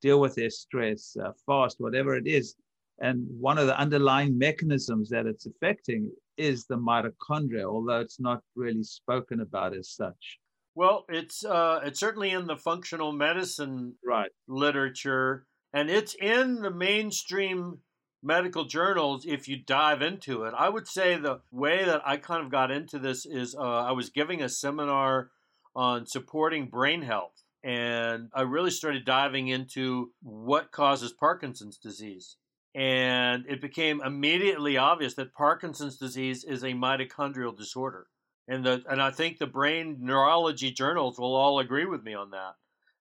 deal 0.00 0.20
with 0.20 0.34
their 0.36 0.50
stress, 0.50 1.16
uh, 1.22 1.32
fast, 1.44 1.76
whatever 1.80 2.16
it 2.16 2.26
is. 2.26 2.54
And 3.00 3.26
one 3.40 3.58
of 3.58 3.66
the 3.66 3.78
underlying 3.78 4.38
mechanisms 4.38 5.08
that 5.10 5.26
it's 5.26 5.46
affecting 5.46 6.10
is 6.36 6.66
the 6.66 6.76
mitochondria, 6.76 7.64
although 7.64 8.00
it's 8.00 8.20
not 8.20 8.42
really 8.54 8.82
spoken 8.82 9.40
about 9.40 9.76
as 9.76 9.90
such. 9.90 10.38
Well, 10.74 11.04
it's 11.08 11.44
uh, 11.44 11.80
it's 11.82 11.98
certainly 11.98 12.30
in 12.30 12.46
the 12.46 12.56
functional 12.56 13.10
medicine 13.10 13.94
right. 14.04 14.30
literature, 14.46 15.46
and 15.72 15.90
it's 15.90 16.14
in 16.14 16.60
the 16.60 16.70
mainstream 16.70 17.78
medical 18.22 18.64
journals 18.64 19.24
if 19.26 19.48
you 19.48 19.56
dive 19.56 20.02
into 20.02 20.44
it. 20.44 20.54
I 20.56 20.68
would 20.68 20.88
say 20.88 21.16
the 21.16 21.40
way 21.50 21.84
that 21.84 22.02
I 22.04 22.16
kind 22.16 22.44
of 22.44 22.50
got 22.50 22.70
into 22.70 22.98
this 22.98 23.26
is 23.26 23.54
uh, 23.54 23.60
I 23.60 23.92
was 23.92 24.10
giving 24.10 24.42
a 24.42 24.48
seminar 24.48 25.30
on 25.74 26.06
supporting 26.06 26.66
brain 26.66 27.02
health, 27.02 27.44
and 27.62 28.28
I 28.34 28.42
really 28.42 28.70
started 28.70 29.04
diving 29.04 29.48
into 29.48 30.12
what 30.22 30.72
causes 30.72 31.12
Parkinson's 31.12 31.78
disease. 31.78 32.36
And 32.74 33.44
it 33.48 33.60
became 33.60 34.02
immediately 34.04 34.76
obvious 34.76 35.14
that 35.14 35.34
Parkinson's 35.34 35.96
disease 35.96 36.44
is 36.44 36.62
a 36.62 36.72
mitochondrial 36.72 37.56
disorder 37.56 38.06
and 38.48 38.64
the 38.64 38.82
and 38.88 39.00
I 39.00 39.10
think 39.10 39.38
the 39.38 39.46
brain 39.46 39.98
neurology 40.00 40.72
journals 40.72 41.18
will 41.18 41.36
all 41.36 41.60
agree 41.60 41.84
with 41.84 42.02
me 42.02 42.14
on 42.14 42.30
that. 42.30 42.54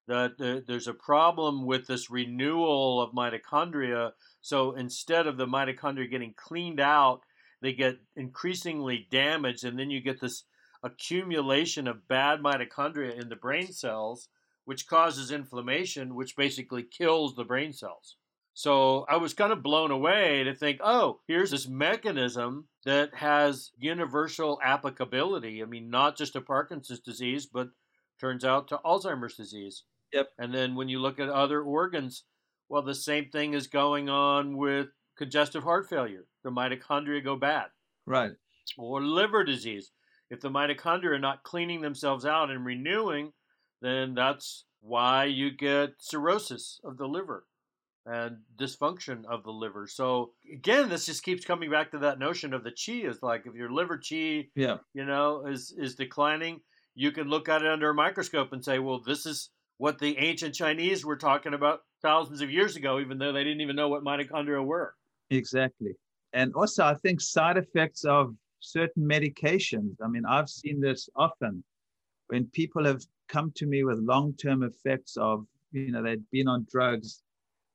That 0.07 0.37
the, 0.37 0.63
there's 0.65 0.87
a 0.87 0.93
problem 0.93 1.65
with 1.65 1.87
this 1.87 2.09
renewal 2.09 3.01
of 3.01 3.13
mitochondria. 3.13 4.11
So 4.41 4.71
instead 4.71 5.27
of 5.27 5.37
the 5.37 5.47
mitochondria 5.47 6.09
getting 6.09 6.33
cleaned 6.35 6.79
out, 6.79 7.21
they 7.61 7.73
get 7.73 7.97
increasingly 8.15 9.07
damaged, 9.11 9.65
and 9.65 9.77
then 9.77 9.89
you 9.89 9.99
get 9.99 10.21
this 10.21 10.43
accumulation 10.83 11.87
of 11.87 12.07
bad 12.07 12.39
mitochondria 12.39 13.19
in 13.19 13.29
the 13.29 13.35
brain 13.35 13.73
cells, 13.73 14.29
which 14.63 14.87
causes 14.87 15.31
inflammation, 15.31 16.15
which 16.15 16.35
basically 16.35 16.83
kills 16.83 17.35
the 17.35 17.43
brain 17.43 17.73
cells. 17.73 18.15
So 18.53 19.05
I 19.07 19.17
was 19.17 19.33
kind 19.33 19.51
of 19.51 19.61
blown 19.61 19.91
away 19.91 20.43
to 20.43 20.55
think, 20.55 20.79
oh, 20.83 21.19
here's 21.27 21.51
this 21.51 21.67
mechanism 21.67 22.67
that 22.85 23.13
has 23.13 23.71
universal 23.77 24.59
applicability. 24.63 25.61
I 25.61 25.65
mean, 25.65 25.89
not 25.89 26.17
just 26.17 26.33
to 26.33 26.41
Parkinson's 26.41 26.99
disease, 26.99 27.45
but 27.45 27.69
turns 28.19 28.43
out 28.43 28.67
to 28.69 28.79
Alzheimer's 28.83 29.35
disease. 29.35 29.83
Yep. 30.13 30.29
And 30.37 30.53
then 30.53 30.75
when 30.75 30.89
you 30.89 30.99
look 30.99 31.19
at 31.19 31.29
other 31.29 31.61
organs, 31.61 32.23
well, 32.69 32.81
the 32.81 32.95
same 32.95 33.29
thing 33.29 33.53
is 33.53 33.67
going 33.67 34.09
on 34.09 34.57
with 34.57 34.87
congestive 35.17 35.63
heart 35.63 35.89
failure. 35.89 36.25
The 36.43 36.51
mitochondria 36.51 37.23
go 37.23 37.35
bad. 37.35 37.67
Right. 38.05 38.31
Or 38.77 39.01
liver 39.01 39.43
disease. 39.43 39.91
If 40.29 40.41
the 40.41 40.49
mitochondria 40.49 41.11
are 41.11 41.19
not 41.19 41.43
cleaning 41.43 41.81
themselves 41.81 42.25
out 42.25 42.51
and 42.51 42.65
renewing, 42.65 43.31
then 43.81 44.13
that's 44.13 44.65
why 44.81 45.25
you 45.25 45.51
get 45.51 45.93
cirrhosis 45.99 46.79
of 46.83 46.97
the 46.97 47.07
liver 47.07 47.45
and 48.05 48.37
dysfunction 48.57 49.25
of 49.25 49.43
the 49.43 49.51
liver. 49.51 49.87
So 49.87 50.31
again, 50.51 50.89
this 50.89 51.05
just 51.05 51.23
keeps 51.23 51.45
coming 51.45 51.69
back 51.69 51.91
to 51.91 51.99
that 51.99 52.19
notion 52.19 52.53
of 52.53 52.63
the 52.63 52.71
chi 52.71 53.07
is 53.07 53.21
like 53.21 53.45
if 53.45 53.53
your 53.53 53.71
liver 53.71 53.97
chi, 53.97 54.47
yeah, 54.55 54.77
you 54.93 55.05
know, 55.05 55.45
is 55.45 55.73
is 55.77 55.95
declining, 55.95 56.61
you 56.95 57.11
can 57.11 57.27
look 57.27 57.49
at 57.49 57.61
it 57.61 57.67
under 57.67 57.89
a 57.89 57.93
microscope 57.93 58.53
and 58.53 58.63
say, 58.63 58.79
well, 58.79 59.01
this 59.05 59.25
is 59.25 59.49
what 59.77 59.99
the 59.99 60.17
ancient 60.17 60.55
Chinese 60.55 61.05
were 61.05 61.17
talking 61.17 61.53
about 61.53 61.81
thousands 62.01 62.41
of 62.41 62.51
years 62.51 62.75
ago, 62.75 62.99
even 62.99 63.17
though 63.17 63.31
they 63.31 63.43
didn't 63.43 63.61
even 63.61 63.75
know 63.75 63.89
what 63.89 64.03
mitochondria 64.03 64.63
were. 64.63 64.95
Exactly. 65.29 65.91
And 66.33 66.53
also, 66.55 66.83
I 66.83 66.95
think 66.95 67.21
side 67.21 67.57
effects 67.57 68.03
of 68.03 68.35
certain 68.59 69.07
medications. 69.07 69.95
I 70.03 70.07
mean, 70.07 70.25
I've 70.25 70.49
seen 70.49 70.81
this 70.81 71.09
often 71.15 71.63
when 72.27 72.45
people 72.47 72.85
have 72.85 73.01
come 73.29 73.51
to 73.55 73.65
me 73.65 73.83
with 73.83 73.99
long 73.99 74.33
term 74.33 74.63
effects 74.63 75.17
of, 75.17 75.45
you 75.71 75.91
know, 75.91 76.01
they'd 76.01 76.29
been 76.31 76.47
on 76.47 76.65
drugs 76.69 77.21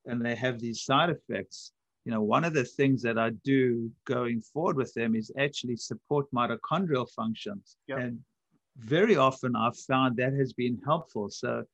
and 0.07 0.25
they 0.25 0.35
have 0.35 0.59
these 0.59 0.83
side 0.83 1.11
effects, 1.11 1.73
you 2.05 2.11
know, 2.11 2.21
one 2.21 2.45
of 2.45 2.53
the 2.53 2.65
things 2.65 3.03
that 3.03 3.19
I 3.19 3.31
do 3.45 3.91
going 4.05 4.41
forward 4.41 4.77
with 4.77 4.93
them 4.95 5.15
is 5.15 5.31
actually 5.39 5.77
support 5.77 6.27
mitochondrial 6.35 7.09
functions. 7.11 7.77
Yep. 7.87 7.99
And 7.99 8.19
very 8.79 9.17
often 9.17 9.55
I've 9.55 9.77
found 9.77 10.17
that 10.17 10.33
has 10.33 10.53
been 10.53 10.81
helpful. 10.85 11.31
So 11.31 11.65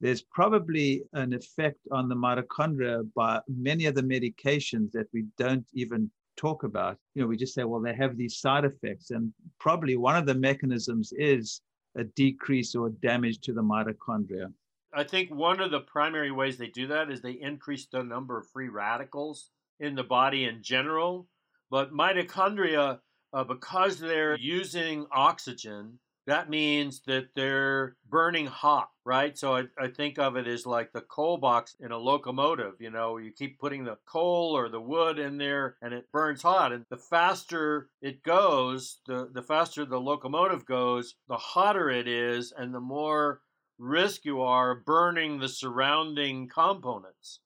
there's 0.00 0.22
probably 0.22 1.02
an 1.12 1.32
effect 1.32 1.78
on 1.90 2.08
the 2.08 2.14
mitochondria 2.14 3.08
by 3.14 3.40
many 3.48 3.86
of 3.86 3.94
the 3.94 4.02
medications 4.02 4.92
that 4.92 5.06
we 5.12 5.24
don't 5.38 5.66
even 5.72 6.10
talk 6.36 6.64
about. 6.64 6.98
You 7.14 7.22
know, 7.22 7.28
we 7.28 7.36
just 7.36 7.54
say, 7.54 7.64
well, 7.64 7.80
they 7.80 7.94
have 7.94 8.16
these 8.16 8.38
side 8.38 8.64
effects. 8.64 9.10
And 9.10 9.32
probably 9.58 9.96
one 9.96 10.16
of 10.16 10.26
the 10.26 10.34
mechanisms 10.34 11.12
is 11.16 11.60
a 11.96 12.04
decrease 12.04 12.74
or 12.74 12.90
damage 12.90 13.40
to 13.42 13.52
the 13.52 13.62
mitochondria. 13.62 14.52
I 14.92 15.04
think 15.04 15.30
one 15.34 15.60
of 15.60 15.70
the 15.70 15.80
primary 15.80 16.30
ways 16.30 16.56
they 16.56 16.68
do 16.68 16.86
that 16.88 17.10
is 17.10 17.20
they 17.20 17.32
increase 17.32 17.86
the 17.86 18.02
number 18.02 18.38
of 18.38 18.48
free 18.48 18.68
radicals 18.68 19.50
in 19.80 19.94
the 19.94 20.04
body 20.04 20.44
in 20.44 20.62
general. 20.62 21.26
But 21.70 21.92
mitochondria, 21.92 23.00
uh, 23.32 23.44
because 23.44 23.98
they're 23.98 24.36
using 24.38 25.06
oxygen, 25.12 25.98
that 26.26 26.48
means 26.48 27.02
that 27.06 27.28
they're 27.34 27.96
burning 28.08 28.46
hot, 28.46 28.88
right? 29.04 29.36
So 29.36 29.56
I, 29.56 29.64
I, 29.78 29.88
think 29.88 30.18
of 30.18 30.36
it 30.36 30.46
as 30.46 30.64
like 30.64 30.92
the 30.92 31.02
coal 31.02 31.36
box 31.36 31.76
in 31.80 31.92
a 31.92 31.98
locomotive, 31.98 32.74
you 32.80 32.90
know, 32.90 33.18
you 33.18 33.30
keep 33.30 33.58
putting 33.58 33.84
the 33.84 33.98
coal 34.06 34.56
or 34.56 34.70
the 34.70 34.80
wood 34.80 35.18
in 35.18 35.36
there 35.36 35.76
and 35.82 35.92
it 35.92 36.10
burns 36.12 36.40
hot. 36.40 36.72
And 36.72 36.86
the 36.88 36.96
faster 36.96 37.90
it 38.00 38.22
goes, 38.22 39.00
the, 39.06 39.28
the 39.32 39.42
faster 39.42 39.84
the 39.84 40.00
locomotive 40.00 40.64
goes, 40.64 41.14
the 41.28 41.36
hotter 41.36 41.90
it 41.90 42.08
is 42.08 42.52
and 42.56 42.74
the 42.74 42.80
more 42.80 43.42
risk 43.78 44.24
you 44.24 44.40
are 44.40 44.74
burning 44.74 45.38
the 45.38 45.48
surrounding 45.48 46.48
components. 46.48 47.40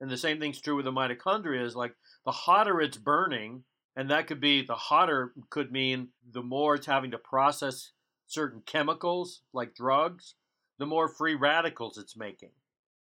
And 0.00 0.10
the 0.10 0.16
same 0.16 0.38
thing's 0.38 0.60
true 0.60 0.76
with 0.76 0.84
the 0.84 0.92
mitochondria 0.92 1.64
is 1.64 1.74
like 1.74 1.94
the 2.24 2.32
hotter 2.32 2.80
it's 2.80 2.98
burning, 2.98 3.64
and 3.96 4.10
that 4.10 4.26
could 4.26 4.40
be 4.40 4.64
the 4.64 4.74
hotter 4.74 5.32
could 5.50 5.70
mean 5.70 6.08
the 6.32 6.42
more 6.42 6.74
it's 6.74 6.86
having 6.86 7.12
to 7.12 7.18
process 7.18 7.92
certain 8.32 8.62
chemicals 8.64 9.42
like 9.52 9.74
drugs, 9.74 10.34
the 10.78 10.86
more 10.86 11.08
free 11.08 11.34
radicals 11.34 11.98
it's 11.98 12.16
making. 12.16 12.50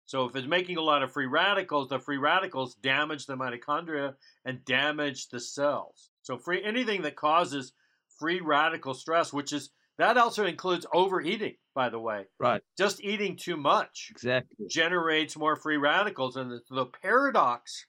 So 0.07 0.25
if 0.25 0.37
it's 0.37 0.47
making 0.47 0.77
a 0.77 0.83
lot 0.83 1.03
of 1.03 1.13
free 1.13 1.27
radicals, 1.27 1.89
the 1.89 1.99
free 1.99 2.17
radicals 2.17 2.77
damage 2.77 3.27
the 3.27 3.37
mitochondria 3.37 4.15
and 4.45 4.65
damage 4.65 5.29
the 5.29 5.41
cells. 5.41 6.11
So 6.23 6.39
free 6.39 6.63
anything 6.63 7.03
that 7.03 7.17
causes 7.17 7.73
free 8.19 8.41
radical 8.41 8.95
stress, 8.95 9.33
which 9.33 9.53
is 9.53 9.71
that 9.99 10.17
also 10.17 10.45
includes 10.45 10.87
overeating, 10.93 11.57
by 11.75 11.89
the 11.89 11.99
way. 11.99 12.27
Right. 12.39 12.63
Just 12.79 13.03
eating 13.03 13.37
too 13.37 13.57
much 13.57 14.09
exactly 14.11 14.67
generates 14.69 15.37
more 15.37 15.57
free 15.57 15.79
radicals. 15.79 16.37
And 16.37 16.51
the, 16.51 16.61
the 16.71 16.87
paradox 16.87 17.87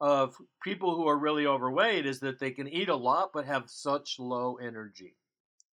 of 0.00 0.34
people 0.64 0.96
who 0.96 1.06
are 1.06 1.18
really 1.18 1.46
overweight 1.46 2.06
is 2.06 2.20
that 2.20 2.40
they 2.40 2.50
can 2.50 2.66
eat 2.66 2.88
a 2.88 2.96
lot 2.96 3.30
but 3.32 3.44
have 3.44 3.64
such 3.68 4.16
low 4.18 4.56
energy. 4.56 5.14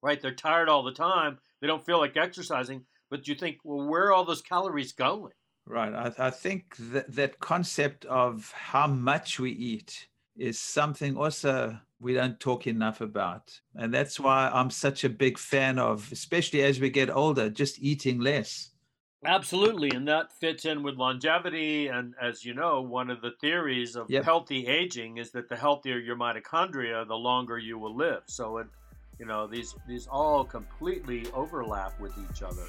Right? 0.02 0.22
They're 0.22 0.34
tired 0.34 0.70
all 0.70 0.84
the 0.84 0.92
time. 0.92 1.40
They 1.62 1.68
don't 1.68 1.86
feel 1.86 2.00
like 2.00 2.16
exercising. 2.18 2.86
But 3.10 3.28
you 3.28 3.36
think, 3.36 3.58
well, 3.64 3.88
where 3.88 4.06
are 4.06 4.14
all 4.14 4.26
those 4.26 4.42
calories 4.42 4.92
going? 4.92 5.34
Right. 5.66 5.94
I, 5.94 6.28
I 6.28 6.30
think 6.30 6.76
that 6.92 7.14
that 7.16 7.40
concept 7.40 8.06
of 8.06 8.52
how 8.52 8.88
much 8.88 9.40
we 9.40 9.52
eat 9.52 10.08
is 10.38 10.60
something 10.60 11.18
also 11.18 11.78
we 12.00 12.14
don't 12.14 12.40
talk 12.40 12.66
enough 12.66 13.02
about. 13.02 13.60
And 13.76 13.94
that's 13.94 14.20
why 14.20 14.50
I'm 14.54 14.70
such 14.70 15.04
a 15.04 15.10
big 15.10 15.38
fan 15.38 15.78
of, 15.78 16.10
especially 16.12 16.64
as 16.64 16.80
we 16.80 16.90
get 16.90 17.10
older, 17.10 17.50
just 17.50 17.80
eating 17.80 18.20
less. 18.20 18.72
Absolutely. 19.26 19.92
And 19.92 20.08
that 20.08 20.32
fits 20.32 20.64
in 20.64 20.82
with 20.82 20.96
longevity. 20.96 21.88
And 21.88 22.14
as 22.22 22.46
you 22.46 22.54
know, 22.54 22.82
one 22.82 23.10
of 23.10 23.22
the 23.22 23.32
theories 23.42 23.98
of 23.98 24.10
yep. 24.10 24.24
healthy 24.24 24.66
aging 24.66 25.18
is 25.18 25.32
that 25.32 25.50
the 25.50 25.58
healthier 25.58 25.98
your 25.98 26.16
mitochondria, 26.16 27.06
the 27.06 27.16
longer 27.16 27.58
you 27.58 27.78
will 27.78 27.96
live. 27.96 28.24
So 28.28 28.60
it, 28.60 28.68
you 29.20 29.26
know, 29.26 29.46
these 29.48 29.76
these 29.88 30.08
all 30.08 30.46
completely 30.46 31.28
overlap 31.34 32.00
with 32.00 32.14
each 32.18 32.42
other. 32.42 32.66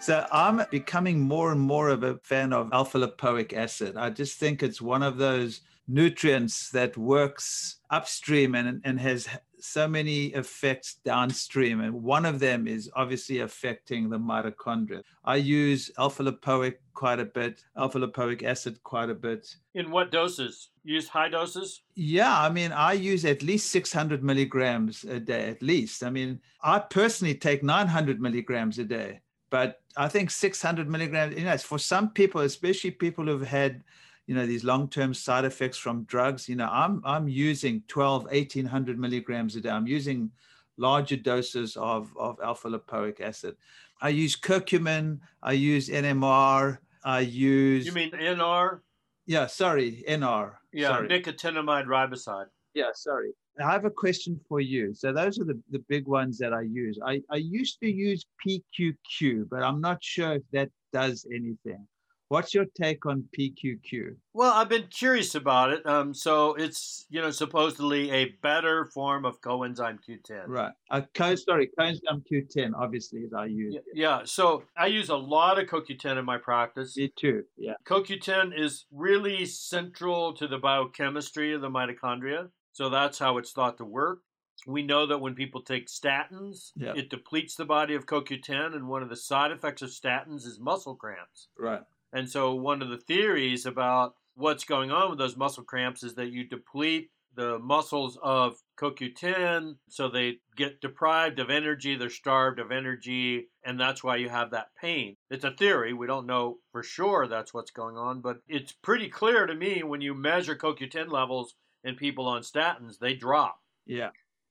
So 0.00 0.26
I'm 0.32 0.62
becoming 0.70 1.20
more 1.20 1.52
and 1.52 1.60
more 1.60 1.90
of 1.90 2.02
a 2.02 2.16
fan 2.24 2.52
of 2.52 2.72
alpha 2.72 2.98
lipoic 2.98 3.52
acid. 3.52 3.96
I 3.96 4.10
just 4.10 4.40
think 4.40 4.62
it's 4.62 4.80
one 4.80 5.02
of 5.02 5.18
those 5.18 5.60
nutrients 5.86 6.70
that 6.70 6.96
works 6.96 7.76
upstream 7.90 8.54
and, 8.54 8.80
and 8.84 8.98
has 8.98 9.28
so 9.62 9.86
many 9.88 10.26
effects 10.26 10.94
downstream, 11.04 11.80
and 11.80 12.02
one 12.02 12.24
of 12.24 12.38
them 12.38 12.66
is 12.66 12.90
obviously 12.94 13.40
affecting 13.40 14.08
the 14.08 14.18
mitochondria. 14.18 15.02
I 15.24 15.36
use 15.36 15.90
alpha 15.98 16.22
lipoic 16.24 16.76
quite 16.94 17.20
a 17.20 17.24
bit, 17.24 17.64
alpha 17.76 17.98
lipoic 17.98 18.42
acid 18.42 18.82
quite 18.82 19.10
a 19.10 19.14
bit. 19.14 19.54
In 19.74 19.90
what 19.90 20.10
doses? 20.10 20.70
Use 20.84 21.08
high 21.08 21.28
doses? 21.28 21.82
Yeah, 21.94 22.40
I 22.40 22.50
mean, 22.50 22.72
I 22.72 22.92
use 22.92 23.24
at 23.24 23.42
least 23.42 23.70
600 23.70 24.22
milligrams 24.22 25.04
a 25.04 25.20
day, 25.20 25.48
at 25.48 25.62
least. 25.62 26.02
I 26.02 26.10
mean, 26.10 26.40
I 26.62 26.78
personally 26.78 27.34
take 27.34 27.62
900 27.62 28.20
milligrams 28.20 28.78
a 28.78 28.84
day, 28.84 29.20
but 29.50 29.80
I 29.96 30.08
think 30.08 30.30
600 30.30 30.88
milligrams, 30.88 31.36
you 31.36 31.44
know, 31.44 31.56
for 31.58 31.78
some 31.78 32.10
people, 32.10 32.40
especially 32.40 32.90
people 32.92 33.26
who've 33.26 33.46
had 33.46 33.82
you 34.30 34.36
know 34.36 34.46
these 34.46 34.62
long-term 34.62 35.12
side 35.12 35.44
effects 35.44 35.76
from 35.76 36.04
drugs. 36.04 36.48
You 36.48 36.54
know 36.54 36.68
i'm 36.70 37.02
i'm 37.04 37.26
using 37.26 37.82
12 37.88 38.26
1800 38.26 38.96
milligrams 38.96 39.56
a 39.56 39.60
day. 39.60 39.70
I'm 39.70 39.88
using 39.88 40.30
larger 40.76 41.16
doses 41.16 41.76
of 41.76 42.16
of 42.16 42.38
alpha 42.40 42.68
lipoic 42.68 43.20
acid. 43.20 43.56
I 44.00 44.10
use 44.10 44.36
curcumin. 44.36 45.18
I 45.42 45.54
use 45.54 45.88
nmr 45.88 46.78
i 47.02 47.20
use 47.20 47.86
you 47.86 47.92
mean 47.92 48.10
nr 48.10 48.80
yeah 49.26 49.46
sorry 49.46 50.04
nr 50.06 50.52
yeah 50.72 50.88
sorry. 50.88 51.08
nicotinamide 51.08 51.86
riboside. 51.86 52.46
Yeah 52.74 52.92
sorry. 52.94 53.32
I 53.60 53.72
have 53.72 53.84
a 53.84 53.90
question 53.90 54.38
for 54.48 54.60
you. 54.60 54.94
So 54.94 55.12
those 55.12 55.40
are 55.40 55.44
the, 55.44 55.60
the 55.72 55.82
big 55.88 56.06
ones 56.06 56.38
that 56.38 56.54
I 56.54 56.62
use. 56.62 57.00
I, 57.04 57.20
I 57.30 57.36
used 57.36 57.80
to 57.80 57.90
use 57.90 58.24
PQQ, 58.46 59.48
but 59.50 59.64
I'm 59.64 59.80
not 59.80 60.04
sure 60.04 60.34
if 60.34 60.42
that 60.52 60.70
does 60.92 61.26
anything. 61.34 61.84
What's 62.30 62.54
your 62.54 62.66
take 62.80 63.06
on 63.06 63.24
PQQ? 63.36 64.14
Well, 64.34 64.52
I've 64.52 64.68
been 64.68 64.86
curious 64.86 65.34
about 65.34 65.72
it. 65.72 65.84
Um, 65.84 66.14
so 66.14 66.54
it's 66.54 67.04
you 67.10 67.20
know 67.20 67.32
supposedly 67.32 68.08
a 68.12 68.26
better 68.40 68.84
form 68.84 69.24
of 69.24 69.40
coenzyme 69.40 69.98
Q10. 70.08 70.44
Right. 70.46 70.72
Uh, 70.92 71.00
co- 71.12 71.34
sorry, 71.34 71.68
coenzyme 71.76 72.22
Q10 72.32 72.70
obviously 72.76 73.22
is 73.22 73.32
I 73.32 73.46
use. 73.46 73.74
Yeah, 73.74 73.80
yeah. 73.94 74.20
So 74.26 74.62
I 74.76 74.86
use 74.86 75.08
a 75.08 75.16
lot 75.16 75.58
of 75.58 75.66
CoQ10 75.66 76.18
in 76.20 76.24
my 76.24 76.38
practice. 76.38 76.96
Me 76.96 77.12
too. 77.16 77.42
Yeah. 77.56 77.74
CoQ10 77.84 78.56
is 78.56 78.86
really 78.92 79.44
central 79.44 80.32
to 80.34 80.46
the 80.46 80.58
biochemistry 80.58 81.52
of 81.52 81.62
the 81.62 81.68
mitochondria. 81.68 82.50
So 82.70 82.88
that's 82.90 83.18
how 83.18 83.38
it's 83.38 83.50
thought 83.50 83.76
to 83.78 83.84
work. 83.84 84.20
We 84.68 84.84
know 84.84 85.04
that 85.06 85.18
when 85.18 85.34
people 85.34 85.62
take 85.62 85.88
statins, 85.88 86.70
Yeah. 86.76 86.92
it 86.94 87.10
depletes 87.10 87.56
the 87.56 87.64
body 87.64 87.96
of 87.96 88.06
CoQ10, 88.06 88.76
and 88.76 88.86
one 88.86 89.02
of 89.02 89.08
the 89.08 89.16
side 89.16 89.50
effects 89.50 89.82
of 89.82 89.88
statins 89.90 90.46
is 90.46 90.60
muscle 90.60 90.94
cramps. 90.94 91.48
Right. 91.58 91.80
And 92.12 92.28
so, 92.28 92.54
one 92.54 92.82
of 92.82 92.88
the 92.88 92.98
theories 92.98 93.66
about 93.66 94.14
what's 94.34 94.64
going 94.64 94.90
on 94.90 95.10
with 95.10 95.18
those 95.18 95.36
muscle 95.36 95.64
cramps 95.64 96.02
is 96.02 96.14
that 96.14 96.32
you 96.32 96.44
deplete 96.44 97.10
the 97.34 97.58
muscles 97.60 98.18
of 98.22 98.56
CoQ10, 98.78 99.76
so 99.88 100.08
they 100.08 100.38
get 100.56 100.80
deprived 100.80 101.38
of 101.38 101.48
energy, 101.48 101.94
they're 101.94 102.10
starved 102.10 102.58
of 102.58 102.72
energy, 102.72 103.48
and 103.64 103.78
that's 103.78 104.02
why 104.02 104.16
you 104.16 104.28
have 104.28 104.50
that 104.50 104.74
pain. 104.80 105.16
It's 105.30 105.44
a 105.44 105.52
theory. 105.52 105.92
We 105.92 106.06
don't 106.06 106.26
know 106.26 106.58
for 106.72 106.82
sure 106.82 107.28
that's 107.28 107.54
what's 107.54 107.70
going 107.70 107.96
on, 107.96 108.20
but 108.20 108.38
it's 108.48 108.72
pretty 108.72 109.08
clear 109.08 109.46
to 109.46 109.54
me 109.54 109.82
when 109.82 110.00
you 110.00 110.14
measure 110.14 110.56
CoQ10 110.56 111.10
levels 111.10 111.54
in 111.84 111.94
people 111.94 112.26
on 112.26 112.42
statins, 112.42 112.98
they 112.98 113.14
drop. 113.14 113.60
Yeah. 113.86 114.10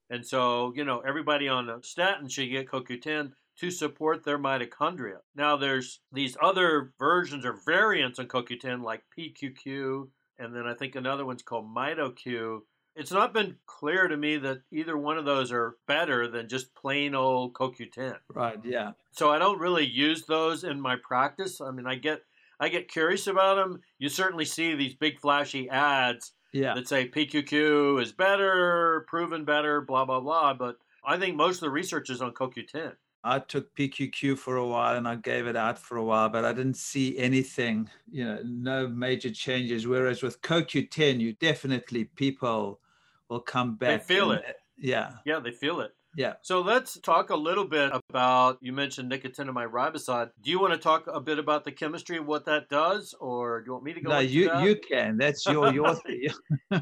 And 0.09 0.25
so, 0.25 0.73
you 0.75 0.85
know, 0.85 0.99
everybody 0.99 1.47
on 1.47 1.69
a 1.69 1.83
statin 1.83 2.27
should 2.27 2.49
get 2.49 2.67
CoQ10 2.67 3.33
to 3.59 3.69
support 3.71 4.23
their 4.23 4.39
mitochondria. 4.39 5.17
Now, 5.35 5.57
there's 5.57 5.99
these 6.11 6.37
other 6.41 6.93
versions 6.99 7.45
or 7.45 7.57
variants 7.65 8.19
on 8.19 8.27
CoQ10 8.27 8.83
like 8.83 9.03
PQQ, 9.17 10.07
and 10.37 10.55
then 10.55 10.65
I 10.65 10.73
think 10.73 10.95
another 10.95 11.25
one's 11.25 11.43
called 11.43 11.65
MitoQ. 11.73 12.59
It's 12.95 13.11
not 13.11 13.33
been 13.33 13.55
clear 13.65 14.07
to 14.07 14.17
me 14.17 14.37
that 14.37 14.59
either 14.71 14.97
one 14.97 15.17
of 15.17 15.25
those 15.25 15.51
are 15.51 15.75
better 15.87 16.27
than 16.27 16.49
just 16.49 16.73
plain 16.75 17.15
old 17.15 17.53
CoQ10. 17.53 18.15
Right. 18.33 18.57
Yeah. 18.63 18.91
So 19.11 19.29
I 19.29 19.39
don't 19.39 19.59
really 19.59 19.85
use 19.85 20.25
those 20.25 20.63
in 20.63 20.79
my 20.81 20.95
practice. 21.01 21.61
I 21.61 21.71
mean, 21.71 21.85
I 21.87 21.95
get 21.95 22.21
I 22.61 22.67
get 22.67 22.89
curious 22.91 23.27
about 23.27 23.55
them. 23.55 23.81
You 23.99 24.09
certainly 24.09 24.43
see 24.43 24.75
these 24.75 24.93
big 24.95 25.19
flashy 25.21 25.69
ads 25.69 26.33
Yeah. 26.51 26.73
that 26.73 26.89
say 26.89 27.07
PQQ 27.07 28.01
is 28.01 28.11
better, 28.11 29.05
proven 29.07 29.45
better, 29.45 29.79
blah 29.81 30.03
blah 30.03 30.19
blah. 30.19 30.53
But 30.53 30.75
I 31.05 31.17
think 31.17 31.35
most 31.37 31.57
of 31.57 31.61
the 31.61 31.69
research 31.69 32.09
is 32.09 32.21
on 32.21 32.33
CoQ10. 32.33 32.93
I 33.23 33.39
took 33.39 33.75
PQQ 33.75 34.37
for 34.37 34.55
a 34.55 34.65
while 34.65 34.95
and 34.95 35.07
I 35.07 35.15
gave 35.15 35.45
it 35.47 35.55
out 35.55 35.77
for 35.77 35.97
a 35.97 36.03
while, 36.03 36.29
but 36.29 36.45
I 36.45 36.53
didn't 36.53 36.77
see 36.77 37.17
anything, 37.17 37.89
you 38.09 38.23
know, 38.23 38.39
no 38.45 38.87
major 38.87 39.29
changes. 39.29 39.85
Whereas 39.85 40.23
with 40.23 40.41
CoQ10, 40.41 41.19
you 41.19 41.33
definitely 41.33 42.05
people 42.05 42.79
will 43.27 43.41
come 43.41 43.75
back. 43.75 44.01
They 44.07 44.15
feel 44.15 44.31
and- 44.31 44.41
it. 44.41 44.45
Eh, 44.47 44.53
yeah. 44.77 45.11
Yeah, 45.25 45.39
they 45.39 45.51
feel 45.51 45.81
it. 45.81 45.91
Yeah. 46.15 46.33
So 46.41 46.61
let's 46.61 46.99
talk 46.99 47.29
a 47.29 47.35
little 47.35 47.65
bit 47.65 47.91
about 48.09 48.57
you 48.61 48.73
mentioned 48.73 49.11
nicotinamide 49.11 49.71
riboside. 49.71 50.31
Do 50.41 50.49
you 50.49 50.59
want 50.59 50.73
to 50.73 50.79
talk 50.79 51.05
a 51.07 51.19
bit 51.21 51.37
about 51.37 51.65
the 51.65 51.71
chemistry 51.71 52.17
of 52.17 52.25
what 52.25 52.45
that 52.45 52.67
does, 52.67 53.13
or 53.19 53.61
do 53.61 53.67
you 53.67 53.73
want 53.73 53.83
me 53.83 53.93
to 53.93 54.01
go? 54.01 54.09
No, 54.09 54.19
you 54.19 54.47
that? 54.47 54.63
you 54.63 54.75
can. 54.75 55.17
That's 55.17 55.45
your 55.45 55.71
your 55.71 55.93
thing. 56.07 56.29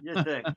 you 0.01 0.23
think? 0.23 0.47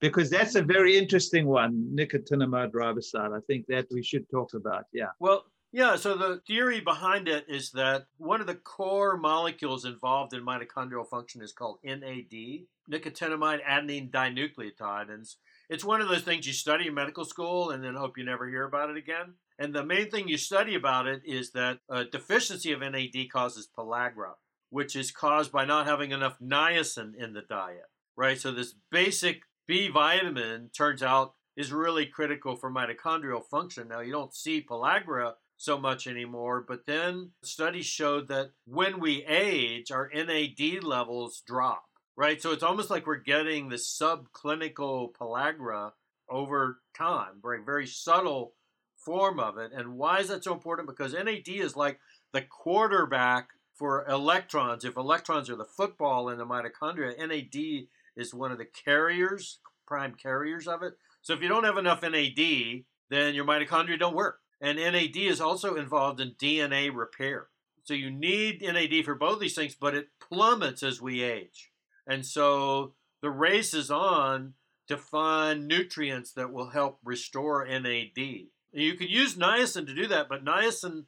Because 0.00 0.30
that's 0.30 0.54
a 0.54 0.62
very 0.62 0.96
interesting 0.96 1.46
one, 1.46 1.90
nicotinamide 1.94 2.72
riboside. 2.72 3.36
I 3.36 3.40
think 3.46 3.66
that 3.68 3.86
we 3.90 4.02
should 4.02 4.28
talk 4.30 4.54
about. 4.54 4.84
Yeah. 4.92 5.10
Well, 5.18 5.44
yeah, 5.72 5.96
so 5.96 6.16
the 6.16 6.40
theory 6.46 6.80
behind 6.80 7.28
it 7.28 7.44
is 7.48 7.70
that 7.72 8.06
one 8.18 8.40
of 8.40 8.46
the 8.46 8.54
core 8.54 9.16
molecules 9.16 9.84
involved 9.84 10.32
in 10.32 10.44
mitochondrial 10.44 11.06
function 11.06 11.42
is 11.42 11.52
called 11.52 11.78
NAD, 11.84 12.66
nicotinamide 12.90 13.62
adenine 13.64 14.10
dinucleotide. 14.10 15.10
And 15.10 15.26
it's- 15.68 15.84
one 15.84 16.00
of 16.00 16.08
those 16.08 16.22
things 16.22 16.46
you 16.46 16.52
study 16.52 16.86
in 16.86 16.94
medical 16.94 17.24
school 17.24 17.70
and 17.70 17.82
then 17.82 17.94
hope 17.94 18.16
you 18.16 18.24
never 18.24 18.48
hear 18.48 18.64
about 18.64 18.90
it 18.90 18.96
again. 18.96 19.34
And 19.58 19.74
the 19.74 19.84
main 19.84 20.10
thing 20.10 20.28
you 20.28 20.38
study 20.38 20.74
about 20.74 21.06
it 21.06 21.22
is 21.24 21.52
that 21.52 21.80
a 21.88 22.04
deficiency 22.04 22.72
of 22.72 22.80
NAD 22.82 23.28
causes 23.30 23.68
pellagra, 23.76 24.34
which 24.70 24.94
is 24.94 25.10
caused 25.10 25.50
by 25.50 25.64
not 25.64 25.86
having 25.86 26.12
enough 26.12 26.38
niacin 26.38 27.14
in 27.16 27.32
the 27.32 27.42
diet, 27.42 27.90
right? 28.16 28.38
So 28.38 28.52
this 28.52 28.74
basic 28.90 29.42
B 29.66 29.88
vitamin 29.88 30.70
turns 30.76 31.02
out 31.02 31.34
is 31.56 31.72
really 31.72 32.06
critical 32.06 32.56
for 32.56 32.70
mitochondrial 32.70 33.44
function. 33.44 33.88
Now, 33.88 34.00
you 34.00 34.12
don't 34.12 34.34
see 34.34 34.62
pellagra 34.62 35.32
so 35.56 35.78
much 35.78 36.06
anymore, 36.06 36.64
but 36.66 36.86
then 36.86 37.30
studies 37.42 37.86
showed 37.86 38.28
that 38.28 38.50
when 38.66 39.00
we 39.00 39.24
age, 39.24 39.90
our 39.90 40.10
NAD 40.14 40.82
levels 40.82 41.42
drop, 41.46 41.84
right? 42.16 42.40
So 42.40 42.52
it's 42.52 42.62
almost 42.62 42.90
like 42.90 43.06
we're 43.06 43.16
getting 43.16 43.68
the 43.68 43.76
subclinical 43.76 45.14
pellagra 45.14 45.92
over 46.28 46.80
time, 46.96 47.40
very, 47.42 47.62
very 47.64 47.86
subtle 47.86 48.52
form 48.96 49.40
of 49.40 49.56
it. 49.56 49.72
And 49.74 49.94
why 49.94 50.18
is 50.18 50.28
that 50.28 50.44
so 50.44 50.52
important? 50.52 50.88
Because 50.88 51.14
NAD 51.14 51.48
is 51.48 51.76
like 51.76 52.00
the 52.32 52.42
quarterback 52.42 53.48
for 53.74 54.06
electrons. 54.08 54.84
If 54.84 54.96
electrons 54.96 55.48
are 55.48 55.56
the 55.56 55.64
football 55.64 56.28
in 56.28 56.38
the 56.38 56.46
mitochondria, 56.46 57.16
NAD 57.18 57.86
is 58.16 58.34
one 58.34 58.52
of 58.52 58.58
the 58.58 58.64
carriers, 58.64 59.58
prime 59.86 60.14
carriers 60.14 60.66
of 60.66 60.82
it. 60.82 60.94
So 61.22 61.34
if 61.34 61.42
you 61.42 61.48
don't 61.48 61.64
have 61.64 61.78
enough 61.78 62.02
NAD, 62.02 62.84
then 63.10 63.34
your 63.34 63.44
mitochondria 63.44 63.98
don't 63.98 64.16
work. 64.16 64.40
And 64.60 64.78
NAD 64.78 65.16
is 65.16 65.40
also 65.40 65.76
involved 65.76 66.20
in 66.20 66.34
DNA 66.40 66.94
repair. 66.94 67.48
So 67.84 67.94
you 67.94 68.10
need 68.10 68.62
NAD 68.62 69.04
for 69.04 69.14
both 69.14 69.38
these 69.38 69.54
things, 69.54 69.74
but 69.74 69.94
it 69.94 70.08
plummets 70.20 70.82
as 70.82 71.00
we 71.00 71.22
age. 71.22 71.70
And 72.06 72.24
so 72.24 72.94
the 73.22 73.30
race 73.30 73.74
is 73.74 73.90
on 73.90 74.54
to 74.88 74.96
find 74.96 75.66
nutrients 75.66 76.32
that 76.32 76.52
will 76.52 76.70
help 76.70 76.98
restore 77.04 77.66
NAD. 77.66 78.46
You 78.72 78.94
could 78.94 79.10
use 79.10 79.36
niacin 79.36 79.86
to 79.86 79.94
do 79.94 80.06
that, 80.08 80.28
but 80.28 80.44
niacin 80.44 81.04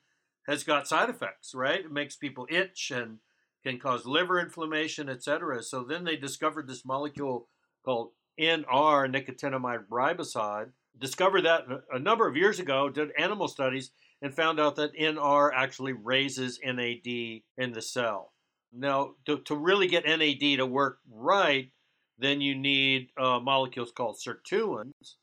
has 0.46 0.64
got 0.64 0.88
side 0.88 1.10
effects, 1.10 1.54
right? 1.54 1.80
It 1.80 1.92
makes 1.92 2.16
people 2.16 2.46
itch 2.50 2.90
and 2.90 3.18
can 3.64 3.78
cause 3.78 4.06
liver 4.06 4.40
inflammation, 4.40 5.08
etc. 5.08 5.62
So 5.62 5.84
then 5.84 6.04
they 6.04 6.16
discovered 6.16 6.68
this 6.68 6.84
molecule 6.84 7.48
called 7.84 8.10
NR, 8.38 8.64
nicotinamide 9.10 9.88
riboside. 9.90 10.70
Discovered 10.98 11.42
that 11.42 11.64
a 11.92 11.98
number 11.98 12.26
of 12.26 12.36
years 12.36 12.58
ago, 12.58 12.88
did 12.88 13.10
animal 13.18 13.48
studies, 13.48 13.90
and 14.20 14.34
found 14.34 14.58
out 14.58 14.76
that 14.76 14.96
NR 14.96 15.50
actually 15.54 15.92
raises 15.92 16.58
NAD 16.64 17.06
in 17.06 17.72
the 17.72 17.82
cell. 17.82 18.32
Now, 18.72 19.14
to, 19.26 19.38
to 19.42 19.54
really 19.54 19.86
get 19.86 20.04
NAD 20.04 20.58
to 20.58 20.66
work 20.66 20.98
right, 21.10 21.70
then 22.18 22.40
you 22.40 22.54
need 22.54 23.10
uh, 23.16 23.38
molecules 23.40 23.92
called 23.92 24.16
sirtuins. 24.16 25.14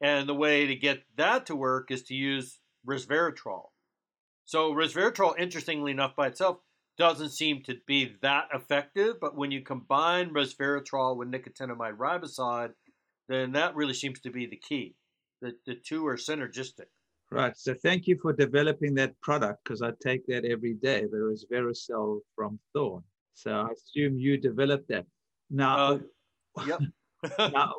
And 0.00 0.28
the 0.28 0.34
way 0.34 0.66
to 0.66 0.76
get 0.76 1.02
that 1.16 1.46
to 1.46 1.56
work 1.56 1.90
is 1.90 2.04
to 2.04 2.14
use 2.14 2.60
resveratrol. 2.86 3.66
So, 4.44 4.72
resveratrol, 4.72 5.38
interestingly 5.38 5.90
enough, 5.90 6.14
by 6.16 6.28
itself, 6.28 6.58
doesn't 6.98 7.30
seem 7.30 7.62
to 7.62 7.76
be 7.86 8.16
that 8.22 8.48
effective. 8.52 9.16
But 9.20 9.36
when 9.36 9.50
you 9.50 9.62
combine 9.62 10.30
resveratrol 10.30 11.16
with 11.16 11.30
nicotinamide 11.30 11.96
riboside, 11.96 12.72
then 13.28 13.52
that 13.52 13.74
really 13.76 13.94
seems 13.94 14.20
to 14.20 14.30
be 14.30 14.46
the 14.46 14.56
key. 14.56 14.96
The, 15.40 15.54
the 15.66 15.74
two 15.76 16.06
are 16.06 16.16
synergistic. 16.16 16.86
Right. 17.30 17.56
So 17.56 17.74
thank 17.74 18.06
you 18.06 18.18
for 18.20 18.32
developing 18.32 18.94
that 18.94 19.20
product 19.20 19.62
because 19.64 19.82
I 19.82 19.92
take 20.02 20.26
that 20.26 20.44
every 20.44 20.74
day. 20.74 21.04
There 21.10 21.30
is 21.30 21.46
Vericel 21.52 22.20
from 22.34 22.58
Thorne. 22.74 23.04
So 23.34 23.52
I 23.52 23.68
assume 23.72 24.18
you 24.18 24.36
developed 24.38 24.88
that. 24.88 25.06
Now, 25.50 26.00
Uh, 26.56 26.64
yep. 26.66 26.80
now 27.38 27.74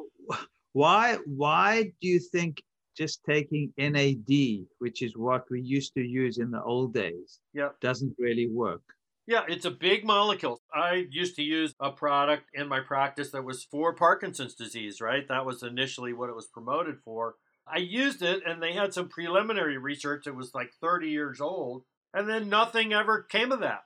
Why 0.73 1.17
why 1.25 1.91
do 1.99 2.07
you 2.07 2.19
think 2.19 2.61
just 2.95 3.23
taking 3.23 3.73
NAD, 3.77 4.67
which 4.79 5.01
is 5.01 5.17
what 5.17 5.49
we 5.49 5.61
used 5.61 5.93
to 5.95 6.01
use 6.05 6.37
in 6.37 6.51
the 6.51 6.61
old 6.63 6.93
days, 6.93 7.39
Yep. 7.53 7.79
doesn't 7.79 8.15
really 8.19 8.47
work? 8.47 8.83
Yeah, 9.29 9.43
it's 9.47 9.65
a 9.65 9.69
big 9.69 10.05
molecule. 10.05 10.59
I 10.73 11.05
used 11.11 11.35
to 11.35 11.43
use 11.43 11.75
a 11.79 11.91
product 11.91 12.45
in 12.55 12.67
my 12.67 12.79
practice 12.79 13.29
that 13.29 13.43
was 13.43 13.63
for 13.63 13.93
Parkinson's 13.93 14.55
disease, 14.55 15.01
right? 15.01 15.27
That 15.27 15.45
was 15.45 15.61
initially 15.61 16.13
what 16.13 16.31
it 16.31 16.35
was 16.35 16.47
promoted 16.47 16.95
for. 17.05 17.35
I 17.71 17.77
used 17.77 18.23
it 18.23 18.41
and 18.43 18.59
they 18.59 18.73
had 18.73 18.91
some 18.91 19.07
preliminary 19.07 19.77
research 19.77 20.25
It 20.25 20.35
was 20.35 20.55
like 20.55 20.71
30 20.81 21.09
years 21.09 21.39
old, 21.39 21.83
and 22.11 22.27
then 22.27 22.49
nothing 22.49 22.91
ever 22.91 23.21
came 23.21 23.51
of 23.51 23.59
that, 23.59 23.81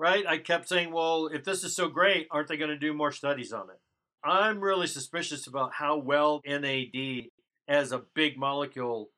right? 0.00 0.26
I 0.26 0.38
kept 0.38 0.68
saying, 0.68 0.90
well, 0.90 1.28
if 1.28 1.44
this 1.44 1.62
is 1.62 1.76
so 1.76 1.86
great, 1.86 2.26
aren't 2.32 2.48
they 2.48 2.56
going 2.56 2.70
to 2.70 2.76
do 2.76 2.92
more 2.92 3.12
studies 3.12 3.52
on 3.52 3.70
it? 3.70 3.78
I'm 4.24 4.58
really 4.58 4.88
suspicious 4.88 5.46
about 5.46 5.74
how 5.74 5.98
well 5.98 6.40
NAD 6.44 7.28
as 7.68 7.92
a 7.92 8.02
big 8.16 8.36
molecule 8.36 9.10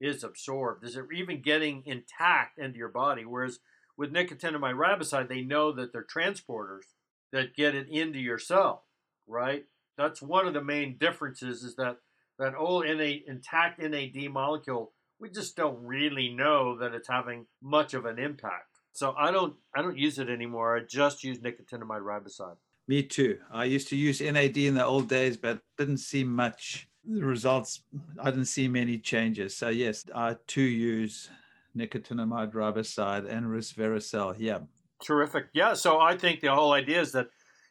is 0.00 0.24
absorbed. 0.24 0.84
Is 0.84 0.96
it 0.96 1.04
even 1.14 1.42
getting 1.42 1.84
intact 1.86 2.58
into 2.58 2.76
your 2.78 2.88
body? 2.88 3.24
Whereas 3.24 3.60
with 3.98 4.12
nicotinamide 4.12 4.76
riboside, 4.76 5.28
they 5.28 5.42
know 5.42 5.72
that 5.72 5.92
they're 5.92 6.06
transporters 6.06 6.84
that 7.32 7.54
get 7.54 7.74
it 7.74 7.88
into 7.90 8.20
your 8.20 8.38
cell, 8.38 8.84
right? 9.26 9.64
That's 9.98 10.22
one 10.22 10.46
of 10.46 10.54
the 10.54 10.62
main 10.62 10.96
differences 10.96 11.64
is 11.64 11.74
that 11.76 11.96
that 12.38 12.54
old 12.54 12.86
NA, 12.86 13.16
intact 13.26 13.80
NAD 13.80 14.30
molecule, 14.30 14.92
we 15.18 15.28
just 15.28 15.56
don't 15.56 15.84
really 15.84 16.28
know 16.28 16.78
that 16.78 16.94
it's 16.94 17.08
having 17.08 17.46
much 17.60 17.92
of 17.92 18.06
an 18.06 18.20
impact. 18.20 18.78
So 18.92 19.14
I 19.18 19.32
don't 19.32 19.54
I 19.74 19.82
don't 19.82 19.98
use 19.98 20.18
it 20.20 20.30
anymore. 20.30 20.76
I 20.76 20.80
just 20.88 21.24
use 21.24 21.38
nicotinamide 21.40 22.02
riboside. 22.02 22.56
Me 22.86 23.02
too. 23.02 23.38
I 23.52 23.64
used 23.64 23.88
to 23.88 23.96
use 23.96 24.20
NAD 24.20 24.56
in 24.56 24.74
the 24.74 24.84
old 24.84 25.08
days, 25.08 25.36
but 25.36 25.60
didn't 25.76 25.98
see 25.98 26.24
much 26.24 26.88
the 27.04 27.24
results. 27.24 27.82
I 28.20 28.30
didn't 28.30 28.46
see 28.46 28.68
many 28.68 28.98
changes. 28.98 29.56
So 29.56 29.68
yes, 29.68 30.04
I 30.14 30.36
too 30.46 30.62
use 30.62 31.28
nicotinamide 31.76 32.52
riboside 32.52 33.28
and 33.28 33.46
resveratrol. 33.46 34.34
Yeah. 34.38 34.60
Terrific. 35.04 35.46
Yeah. 35.52 35.74
So 35.74 36.00
I 36.00 36.16
think 36.16 36.40
the 36.40 36.54
whole 36.54 36.72
idea 36.72 37.00
is 37.00 37.12
that 37.12 37.28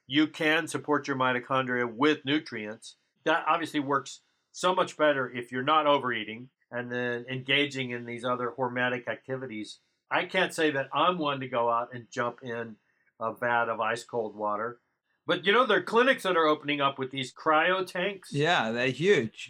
you 0.08 0.28
can 0.28 0.68
support 0.68 1.08
your 1.08 1.18
mitochondria 1.18 1.92
with 1.92 2.24
nutrients. 2.24 2.96
That 3.26 3.44
obviously 3.48 3.82
works 3.82 4.22
so 4.54 4.74
much 4.74 4.98
better 4.98 5.30
if 5.30 5.52
you're 5.52 5.64
not 5.64 5.86
overeating 5.86 6.50
and 6.72 6.92
then 6.92 7.26
engaging 7.30 7.92
in 7.92 8.06
these 8.06 8.24
other 8.24 8.54
hormetic 8.58 9.08
activities. 9.08 9.80
I 10.10 10.26
can't 10.26 10.54
say 10.54 10.72
that 10.72 10.88
I'm 10.94 11.18
one 11.18 11.42
to 11.42 11.48
go 11.48 11.70
out 11.70 11.90
and 11.94 12.08
jump 12.10 12.40
in 12.42 12.78
a 13.20 13.34
vat 13.34 13.68
of 13.68 13.80
ice 13.82 14.04
cold 14.04 14.36
water. 14.36 14.80
But 15.28 15.46
you 15.46 15.52
know, 15.52 15.66
there 15.66 15.80
are 15.80 15.84
clinics 15.84 16.24
that 16.24 16.38
are 16.38 16.48
opening 16.48 16.80
up 16.80 16.98
with 16.98 17.12
these 17.12 17.34
cryo 17.34 17.86
tanks. 17.86 18.30
Yeah, 18.32 18.72
they're 18.72 18.88
huge. 18.88 19.50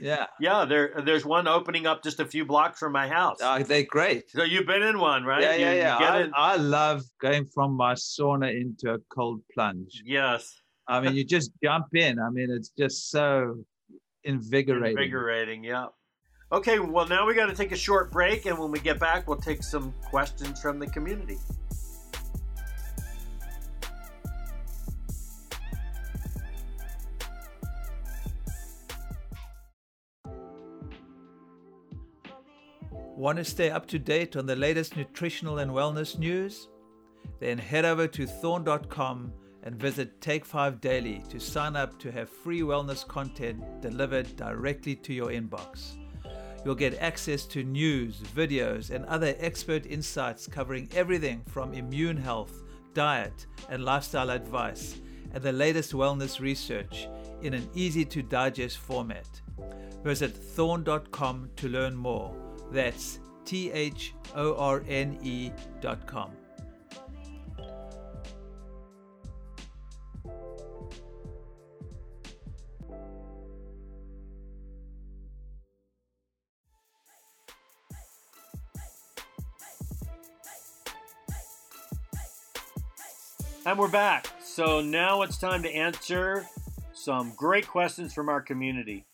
Yeah. 0.00 0.26
yeah, 0.40 0.64
there, 0.64 1.02
there's 1.04 1.24
one 1.26 1.48
opening 1.48 1.86
up 1.86 2.04
just 2.04 2.20
a 2.20 2.24
few 2.24 2.44
blocks 2.44 2.78
from 2.78 2.92
my 2.92 3.08
house. 3.08 3.40
Uh, 3.42 3.58
they're 3.64 3.82
great. 3.82 4.30
so 4.30 4.44
you've 4.44 4.66
been 4.66 4.82
in 4.82 5.00
one, 5.00 5.24
right? 5.24 5.42
Yeah, 5.42 5.54
You- 5.56 5.66
yeah, 5.66 5.72
yeah. 5.74 5.98
get 5.98 6.12
I, 6.12 6.20
in- 6.22 6.32
I 6.36 6.56
love 6.56 7.02
going 7.20 7.46
from 7.52 7.76
my 7.76 7.94
sauna 7.94 8.48
into 8.58 8.94
a 8.94 8.98
cold 9.14 9.40
plunge. 9.52 10.02
yes. 10.06 10.54
I 10.88 11.00
mean, 11.00 11.14
you 11.14 11.24
just 11.24 11.52
jump 11.62 11.86
in. 11.94 12.18
I 12.18 12.28
mean, 12.30 12.48
it's 12.50 12.70
just 12.76 13.10
so 13.10 13.64
invigorating. 14.24 14.90
Invigorating, 14.98 15.64
yeah. 15.64 15.86
Okay, 16.50 16.78
well, 16.80 17.06
now 17.08 17.24
we 17.26 17.34
got 17.34 17.46
to 17.46 17.54
take 17.54 17.72
a 17.72 17.76
short 17.76 18.10
break, 18.10 18.46
and 18.46 18.58
when 18.58 18.70
we 18.70 18.78
get 18.78 18.98
back, 18.98 19.26
we'll 19.26 19.38
take 19.38 19.62
some 19.62 19.94
questions 20.10 20.60
from 20.60 20.78
the 20.78 20.86
community. 20.88 21.38
Want 33.22 33.38
to 33.38 33.44
stay 33.44 33.70
up 33.70 33.86
to 33.86 34.00
date 34.00 34.34
on 34.34 34.46
the 34.46 34.56
latest 34.56 34.96
nutritional 34.96 35.58
and 35.58 35.70
wellness 35.70 36.18
news? 36.18 36.66
Then 37.38 37.56
head 37.56 37.84
over 37.84 38.08
to 38.08 38.26
thorne.com 38.26 39.32
and 39.62 39.76
visit 39.76 40.20
Take 40.20 40.44
5 40.44 40.80
Daily 40.80 41.22
to 41.28 41.38
sign 41.38 41.76
up 41.76 41.96
to 42.00 42.10
have 42.10 42.28
free 42.28 42.62
wellness 42.62 43.06
content 43.06 43.62
delivered 43.80 44.34
directly 44.34 44.96
to 44.96 45.14
your 45.14 45.28
inbox. 45.28 45.98
You'll 46.64 46.74
get 46.74 47.00
access 47.00 47.46
to 47.46 47.62
news, 47.62 48.16
videos, 48.34 48.90
and 48.90 49.04
other 49.04 49.36
expert 49.38 49.86
insights 49.86 50.48
covering 50.48 50.88
everything 50.92 51.44
from 51.46 51.74
immune 51.74 52.16
health, 52.16 52.64
diet, 52.92 53.46
and 53.68 53.84
lifestyle 53.84 54.30
advice, 54.30 55.00
and 55.32 55.44
the 55.44 55.52
latest 55.52 55.92
wellness 55.92 56.40
research 56.40 57.06
in 57.40 57.54
an 57.54 57.70
easy 57.72 58.04
to 58.04 58.20
digest 58.20 58.78
format. 58.78 59.28
Visit 60.02 60.36
thorne.com 60.36 61.50
to 61.54 61.68
learn 61.68 61.94
more. 61.94 62.34
That's 62.72 63.18
T 63.44 63.70
H 63.70 64.14
O 64.34 64.56
R 64.56 64.82
N 64.88 65.18
E 65.22 65.50
dot 65.82 66.06
com. 66.06 66.30
And 83.64 83.78
we're 83.78 83.88
back. 83.88 84.26
So 84.42 84.80
now 84.80 85.22
it's 85.22 85.36
time 85.38 85.62
to 85.62 85.70
answer 85.70 86.46
some 86.94 87.32
great 87.36 87.68
questions 87.68 88.12
from 88.14 88.28
our 88.28 88.40
community. 88.40 89.04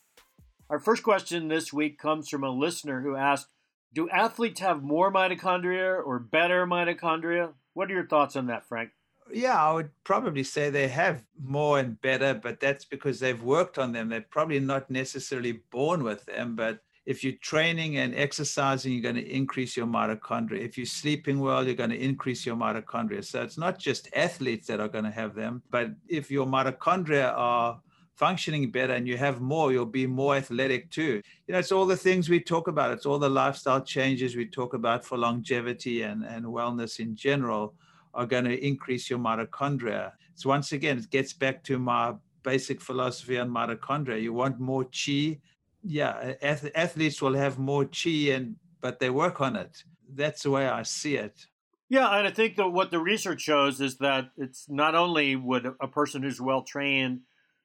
Our 0.70 0.78
first 0.78 1.02
question 1.02 1.48
this 1.48 1.72
week 1.72 1.98
comes 1.98 2.28
from 2.28 2.44
a 2.44 2.50
listener 2.50 3.00
who 3.00 3.16
asked 3.16 3.48
Do 3.94 4.10
athletes 4.10 4.60
have 4.60 4.82
more 4.82 5.10
mitochondria 5.10 6.04
or 6.04 6.18
better 6.18 6.66
mitochondria? 6.66 7.54
What 7.72 7.90
are 7.90 7.94
your 7.94 8.06
thoughts 8.06 8.36
on 8.36 8.48
that, 8.48 8.66
Frank? 8.66 8.90
Yeah, 9.32 9.62
I 9.62 9.72
would 9.72 9.90
probably 10.04 10.42
say 10.42 10.68
they 10.68 10.88
have 10.88 11.24
more 11.42 11.78
and 11.78 11.98
better, 12.02 12.34
but 12.34 12.60
that's 12.60 12.84
because 12.84 13.18
they've 13.18 13.42
worked 13.42 13.78
on 13.78 13.92
them. 13.92 14.10
They're 14.10 14.20
probably 14.20 14.60
not 14.60 14.90
necessarily 14.90 15.52
born 15.70 16.02
with 16.04 16.26
them, 16.26 16.54
but 16.54 16.80
if 17.06 17.24
you're 17.24 17.34
training 17.40 17.96
and 17.96 18.14
exercising, 18.14 18.92
you're 18.92 19.00
going 19.00 19.14
to 19.14 19.34
increase 19.34 19.74
your 19.74 19.86
mitochondria. 19.86 20.60
If 20.60 20.76
you're 20.76 20.84
sleeping 20.84 21.40
well, 21.40 21.64
you're 21.64 21.74
going 21.74 21.88
to 21.90 21.98
increase 21.98 22.44
your 22.44 22.56
mitochondria. 22.56 23.24
So 23.24 23.42
it's 23.42 23.56
not 23.56 23.78
just 23.78 24.10
athletes 24.14 24.66
that 24.66 24.80
are 24.80 24.88
going 24.88 25.04
to 25.04 25.10
have 25.10 25.34
them, 25.34 25.62
but 25.70 25.92
if 26.08 26.30
your 26.30 26.46
mitochondria 26.46 27.32
are 27.34 27.80
functioning 28.18 28.70
better 28.70 28.94
and 28.94 29.06
you 29.06 29.16
have 29.16 29.40
more, 29.40 29.72
you'll 29.72 29.86
be 29.86 30.06
more 30.06 30.34
athletic 30.34 30.90
too. 30.90 31.22
You 31.46 31.52
know, 31.52 31.60
it's 31.60 31.70
all 31.70 31.86
the 31.86 31.96
things 31.96 32.28
we 32.28 32.40
talk 32.40 32.66
about. 32.66 32.90
It's 32.90 33.06
all 33.06 33.20
the 33.20 33.30
lifestyle 33.30 33.80
changes 33.80 34.34
we 34.34 34.46
talk 34.46 34.74
about 34.74 35.04
for 35.04 35.16
longevity 35.16 36.02
and, 36.02 36.24
and 36.24 36.44
wellness 36.44 36.98
in 36.98 37.14
general 37.14 37.74
are 38.14 38.26
going 38.26 38.44
to 38.44 38.66
increase 38.66 39.08
your 39.08 39.20
mitochondria. 39.20 40.12
So 40.34 40.48
once 40.48 40.72
again, 40.72 40.98
it 40.98 41.10
gets 41.10 41.32
back 41.32 41.62
to 41.64 41.78
my 41.78 42.14
basic 42.42 42.80
philosophy 42.80 43.38
on 43.38 43.50
mitochondria. 43.50 44.20
You 44.20 44.32
want 44.32 44.58
more 44.58 44.84
chi. 44.84 45.38
Yeah, 45.84 46.34
ath- 46.42 46.72
athletes 46.74 47.22
will 47.22 47.34
have 47.34 47.56
more 47.58 47.84
chi, 47.84 48.32
and 48.34 48.56
but 48.80 48.98
they 48.98 49.10
work 49.10 49.40
on 49.40 49.54
it. 49.54 49.84
That's 50.12 50.42
the 50.42 50.50
way 50.50 50.66
I 50.66 50.82
see 50.82 51.16
it. 51.16 51.46
Yeah, 51.88 52.08
and 52.18 52.26
I 52.26 52.30
think 52.30 52.56
that 52.56 52.68
what 52.68 52.90
the 52.90 52.98
research 52.98 53.40
shows 53.42 53.80
is 53.80 53.98
that 53.98 54.30
it's 54.36 54.68
not 54.68 54.94
only 54.94 55.36
would 55.36 55.66
a 55.80 55.88
person 55.88 56.22
who's 56.22 56.40
well 56.40 56.62
trained, 56.62 57.20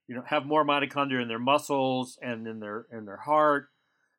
you 0.08 0.16
know, 0.16 0.24
have 0.28 0.46
more 0.46 0.66
mitochondria 0.66 1.22
in 1.22 1.28
their 1.28 1.40
muscles 1.40 2.18
and 2.22 2.48
in 2.48 2.60
their 2.60 2.86
in 2.92 3.06
their 3.06 3.18
heart, 3.18 3.68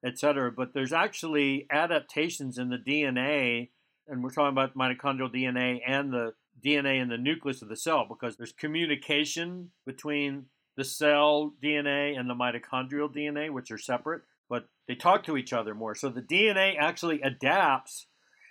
et 0.04 0.18
cetera, 0.18 0.50
but 0.50 0.74
there's 0.74 0.92
actually 0.92 1.66
adaptations 1.70 2.58
in 2.58 2.70
the 2.70 2.78
DNA, 2.78 3.70
and 4.08 4.22
we're 4.22 4.30
talking 4.30 4.52
about 4.52 4.76
mitochondrial 4.76 5.32
DNA 5.32 5.80
and 5.86 6.12
the 6.12 6.34
DNA 6.64 7.00
in 7.00 7.08
the 7.08 7.18
nucleus 7.18 7.62
of 7.62 7.68
the 7.68 7.76
cell 7.76 8.06
because 8.08 8.36
there's 8.36 8.52
communication 8.52 9.70
between 9.86 10.46
the 10.76 10.84
cell 10.84 11.52
DNA 11.62 12.18
and 12.18 12.28
the 12.28 12.34
mitochondrial 12.34 13.14
DNA, 13.14 13.50
which 13.50 13.70
are 13.70 13.78
separate, 13.78 14.22
but 14.48 14.68
they 14.88 14.94
talk 14.94 15.24
to 15.24 15.36
each 15.36 15.52
other 15.52 15.74
more. 15.74 15.94
So 15.94 16.08
the 16.08 16.22
DNA 16.22 16.74
actually 16.78 17.20
adapts 17.22 18.06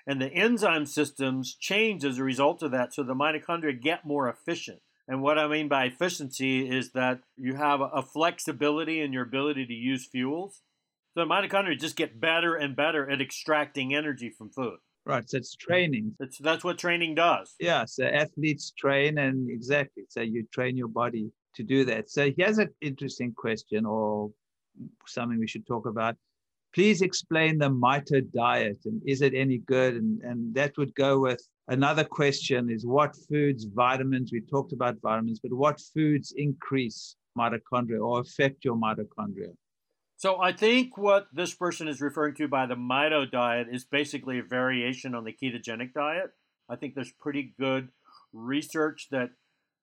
and 0.05 0.21
the 0.21 0.33
enzyme 0.33 0.85
systems 0.85 1.55
change 1.55 2.03
as 2.03 2.17
a 2.17 2.23
result 2.23 2.61
of 2.61 2.71
that 2.71 2.93
so 2.93 3.03
the 3.03 3.13
mitochondria 3.13 3.79
get 3.79 4.05
more 4.05 4.27
efficient 4.27 4.81
and 5.07 5.21
what 5.21 5.37
i 5.37 5.47
mean 5.47 5.67
by 5.67 5.85
efficiency 5.85 6.69
is 6.69 6.91
that 6.91 7.19
you 7.37 7.55
have 7.55 7.81
a 7.81 8.01
flexibility 8.01 9.01
in 9.01 9.13
your 9.13 9.23
ability 9.23 9.65
to 9.65 9.73
use 9.73 10.07
fuels 10.07 10.61
so 11.13 11.21
the 11.21 11.25
mitochondria 11.25 11.79
just 11.79 11.95
get 11.95 12.19
better 12.19 12.55
and 12.55 12.75
better 12.75 13.09
at 13.09 13.21
extracting 13.21 13.93
energy 13.93 14.29
from 14.29 14.49
food 14.49 14.77
Right. 15.05 15.29
So 15.29 15.35
it's 15.37 15.55
training. 15.55 16.15
that's, 16.17 16.37
that's 16.37 16.63
what 16.63 16.77
training 16.77 17.15
does 17.15 17.55
Yeah. 17.59 17.83
So 17.85 18.05
athletes 18.05 18.71
train, 18.71 19.17
and 19.17 19.49
exactly. 19.49 20.03
So 20.07 20.21
you 20.21 20.47
train 20.53 20.77
your 20.77 20.87
body 20.87 21.29
to 21.55 21.63
do 21.63 21.83
that. 21.85 22.09
So 22.09 22.31
here's 22.37 22.57
an 22.57 22.69
interesting 22.79 23.33
question, 23.33 23.85
or 23.85 24.31
something 25.07 25.39
we 25.39 25.47
should 25.47 25.67
talk 25.67 25.85
about. 25.87 26.15
Please 26.73 27.01
explain 27.01 27.57
the 27.57 27.69
mito 27.69 28.21
diet 28.33 28.79
and 28.85 29.01
is 29.05 29.21
it 29.21 29.33
any 29.35 29.59
good? 29.59 29.95
And, 29.95 30.21
and 30.21 30.55
that 30.55 30.75
would 30.77 30.95
go 30.95 31.19
with 31.19 31.45
another 31.67 32.03
question 32.03 32.69
is 32.69 32.85
what 32.85 33.15
foods, 33.29 33.65
vitamins, 33.65 34.31
we 34.31 34.41
talked 34.41 34.73
about 34.73 34.97
vitamins, 35.01 35.39
but 35.39 35.53
what 35.53 35.79
foods 35.93 36.33
increase 36.35 37.15
mitochondria 37.37 37.99
or 38.01 38.19
affect 38.19 38.63
your 38.63 38.75
mitochondria. 38.75 39.53
So 40.17 40.41
I 40.41 40.53
think 40.53 40.97
what 40.97 41.27
this 41.33 41.53
person 41.53 41.87
is 41.87 41.99
referring 41.99 42.35
to 42.35 42.47
by 42.47 42.65
the 42.65 42.75
mito 42.75 43.29
diet 43.29 43.67
is 43.71 43.83
basically 43.83 44.39
a 44.39 44.43
variation 44.43 45.15
on 45.15 45.25
the 45.25 45.33
ketogenic 45.33 45.93
diet. 45.93 46.31
I 46.69 46.77
think 46.77 46.95
there's 46.95 47.11
pretty 47.11 47.53
good 47.59 47.89
research 48.31 49.07
that 49.11 49.31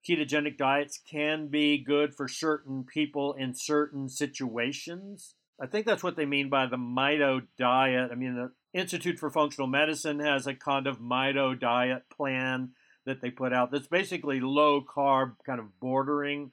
ketogenic 0.09 0.57
diets 0.57 0.99
can 1.11 1.49
be 1.49 1.85
good 1.85 2.15
for 2.15 2.27
certain 2.27 2.85
people 2.85 3.35
in 3.35 3.55
certain 3.55 4.09
situations. 4.09 5.35
I 5.61 5.67
think 5.67 5.85
that's 5.85 6.03
what 6.03 6.17
they 6.17 6.25
mean 6.25 6.49
by 6.49 6.67
the 6.67 6.79
mito 6.79 7.43
diet. 7.59 8.11
I 8.11 8.15
mean, 8.15 8.35
the 8.35 8.53
Institute 8.73 9.19
for 9.19 9.31
Functional 9.31 9.67
Medicine 9.67 10.21
has 10.21 10.47
a 10.47 10.55
kind 10.55 10.87
of 10.87 11.01
mito 11.01 11.59
diet 11.59 12.05
plan 12.09 12.71
that 13.05 13.21
they 13.21 13.31
put 13.31 13.53
out 13.53 13.71
that's 13.71 13.89
basically 13.89 14.41
low 14.41 14.81
carb, 14.83 15.35
kind 15.45 15.59
of 15.59 15.81
bordering 15.81 16.53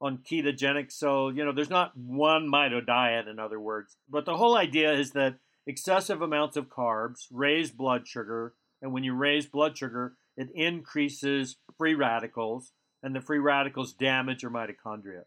on 0.00 0.18
ketogenic. 0.18 0.90
So, 0.92 1.28
you 1.28 1.44
know, 1.44 1.52
there's 1.52 1.70
not 1.70 1.96
one 1.96 2.50
mito 2.50 2.84
diet, 2.84 3.28
in 3.28 3.38
other 3.38 3.60
words. 3.60 3.96
But 4.08 4.24
the 4.24 4.36
whole 4.36 4.56
idea 4.56 4.92
is 4.92 5.10
that 5.12 5.36
excessive 5.66 6.22
amounts 6.22 6.56
of 6.56 6.68
carbs 6.68 7.26
raise 7.30 7.70
blood 7.70 8.08
sugar. 8.08 8.54
And 8.80 8.92
when 8.92 9.04
you 9.04 9.14
raise 9.14 9.46
blood 9.46 9.76
sugar, 9.76 10.14
it 10.36 10.48
increases 10.54 11.56
free 11.76 11.94
radicals, 11.94 12.72
and 13.02 13.14
the 13.14 13.20
free 13.20 13.40
radicals 13.40 13.92
damage 13.92 14.42
your 14.42 14.52
mitochondria. 14.52 15.24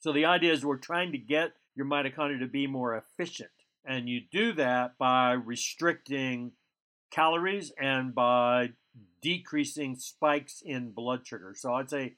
So 0.00 0.12
the 0.12 0.26
idea 0.26 0.52
is 0.52 0.64
we're 0.64 0.76
trying 0.76 1.12
to 1.12 1.18
get 1.18 1.52
your 1.74 1.86
mitochondria 1.86 2.40
to 2.40 2.46
be 2.46 2.66
more 2.66 2.94
efficient. 2.94 3.50
And 3.84 4.08
you 4.08 4.20
do 4.30 4.52
that 4.54 4.98
by 4.98 5.32
restricting 5.32 6.52
calories 7.10 7.72
and 7.80 8.14
by 8.14 8.70
decreasing 9.22 9.96
spikes 9.96 10.62
in 10.64 10.92
blood 10.92 11.26
sugar. 11.26 11.54
So 11.56 11.74
I'd 11.74 11.90
say 11.90 12.14